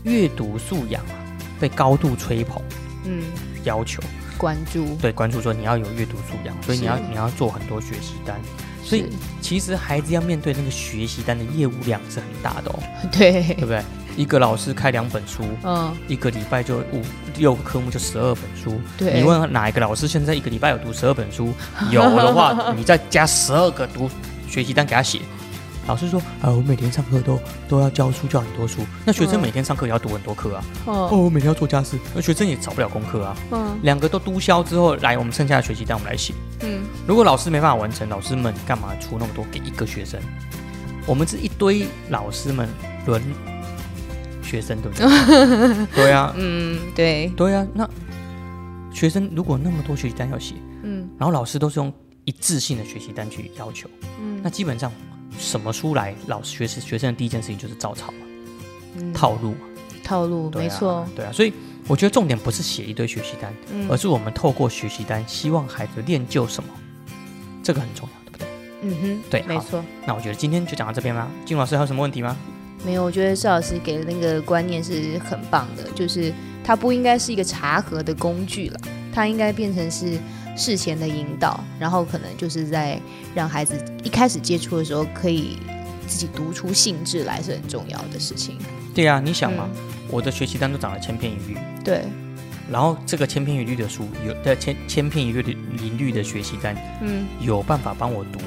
[0.04, 1.12] 阅读素养啊
[1.60, 2.62] 被高度吹捧
[3.04, 3.22] 嗯，
[3.62, 4.02] 要求，
[4.38, 8.40] 关注，对关注说你要有阅读素养，所以你要你要做很多学习单。
[8.82, 9.06] 所以
[9.42, 12.78] 其实孩子要面对那个学习单的业务量是很大的哦。
[13.12, 13.82] 对 对，不对？
[14.16, 17.02] 一个老师开两本书，嗯，一个礼拜就五
[17.36, 18.80] 六个科目就十二本书。
[18.96, 21.52] 对，你问哪一个老师现在一个礼拜有读十二本书？
[21.92, 24.08] 有的话，你再加十二个读
[24.48, 25.20] 学习单给他写，
[25.86, 28.80] 老师说，啊，我每天上课都都要教书，教很多书。
[29.04, 30.64] 那学生嗯每天上课也要读很多课啊。
[30.86, 33.36] 哦，哦，我每天要做家事，那学生也找不了功课啊。
[33.52, 36.34] 嗯两个都督销之后，来，我们剩下的学习单我们来写。
[36.62, 40.20] 嗯，如果老师没办法完成，老师们干嘛出那么多给一个学生？
[41.06, 42.68] 我们是一堆老师们
[43.06, 43.22] 轮
[44.42, 45.86] 学生，对不对？
[45.94, 47.64] 对啊，嗯，对，对啊。
[47.72, 47.88] 那
[48.92, 51.92] 学生如果那么多学习单要写，嗯然后老师都是用
[52.24, 53.88] 一致性的学习单去要求，
[54.20, 54.90] 嗯那基本上
[55.38, 58.18] 什么书来，老师学生学生的第一件事情就是照抄嘛，
[58.96, 59.58] 嗯套路嘛。
[60.02, 61.32] 套路，啊没错，对啊。
[61.32, 61.52] 所以
[61.88, 66.68] 我觉得重点不是写一堆学习单，嗯而是我们透过学习单，希望孩子练就什么，
[67.62, 68.48] 这个很重要，对不对？
[68.82, 69.84] 嗯哼，对没错。
[70.06, 71.28] 那我觉得今天就讲到这边啦。
[71.44, 72.36] 金老师还有什么问题吗？
[72.84, 76.32] 没有，我觉得邵老师给的那个观念是很棒的，就是
[76.62, 78.80] 它不应该是一个查核的工具了，
[79.12, 80.18] 它应该变成是
[80.56, 83.00] 事前的引导，然后可能就是在
[83.34, 85.58] 让孩子一开始接触的时候，可以
[86.06, 88.58] 自己读出性质来，是很重要的事情。
[88.94, 92.04] 对啊、你想嘛，嗯我的学习单都长了千篇一律，对，
[92.70, 95.50] 然后这个千篇一律的书，有的千千篇一律的
[95.82, 98.38] 一律的学习单，嗯，有办法帮我读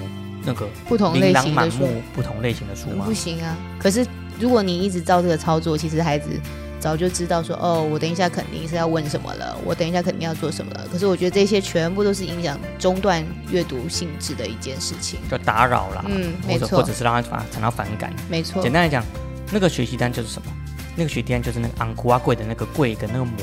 [0.46, 3.14] 那个不同类型的书不同类型的书吗不？
[3.14, 3.58] 行啊。
[3.78, 4.08] 可是
[4.40, 6.30] 如果你一直照这个操作，其实孩子
[6.80, 10.88] 早就知道说，哦，我等一下肯定是要问什么了，我等一下肯定要做什么了。
[10.92, 15.20] 可是我觉得这些全部都是影响中断阅读性质的一件事情。
[15.30, 18.14] 就打扰啦，嗯，没错或者，是让他反产生反感。
[18.30, 19.04] 没错简，单来讲，
[19.52, 20.52] 那个学习单就是什么？
[20.96, 23.36] 那个学习单就是那个昂古阿贵的那个贵跟那个膜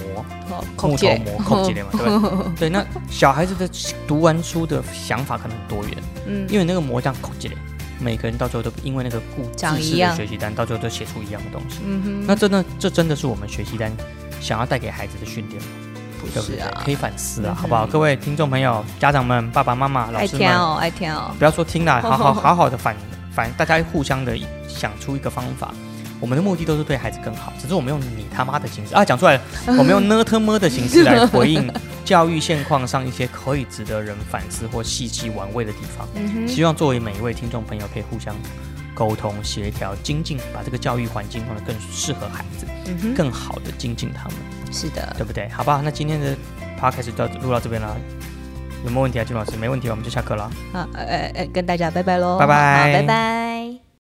[0.51, 2.53] 哦木头膜扣起来嘛，对不对？
[2.69, 3.67] 对，那小孩子的
[4.07, 7.55] 读完书的想法可能很多元，嗯，因为那个膜这样扣起来，
[7.99, 11.81] 每个人到最后都因为那个固自式的学习单，到最后都写出一样的东西。
[11.85, 13.93] 嗯哼，那真的，这真的是我们学习单
[14.41, 15.69] 想要带给孩子的训练吗？
[16.21, 16.57] 不对不对？
[16.57, 17.87] 是啊可，以反思啊，嗯好不好？
[17.87, 22.97] 各位听众朋友、家长们、爸爸妈妈、老师们，听哦，爱听哦，不要说听了，好好 好好的反
[23.31, 24.37] 反，大家互相的
[24.69, 25.73] 想出一个方法。
[26.21, 29.43] 我们的目的都是对孩子更好，只是我们用你他妈的形式啊，讲出来了，
[29.79, 31.71] 我们用呢特么的形式来回应
[32.05, 36.09] 教育现况上一些可以值得人反思或细细玩味的地方。
[36.15, 38.35] 嗯哼，希望作为每一位听众朋友可以互相
[38.95, 44.39] 沟通、协调、精进，把这个教育环境弄得更适合孩子，嗯哼，更好的精进他们，
[44.73, 45.49] 是的，对不对？
[45.51, 46.35] 好吧，那今天的
[46.81, 47.95] podcast 就到录到这边了，
[48.85, 49.53] 有没有问题啊，金老师？
[49.57, 50.51] 没问题，我们就下课了。
[50.73, 53.86] 好，呃呃，跟大家拜拜喽，拜拜拜拜。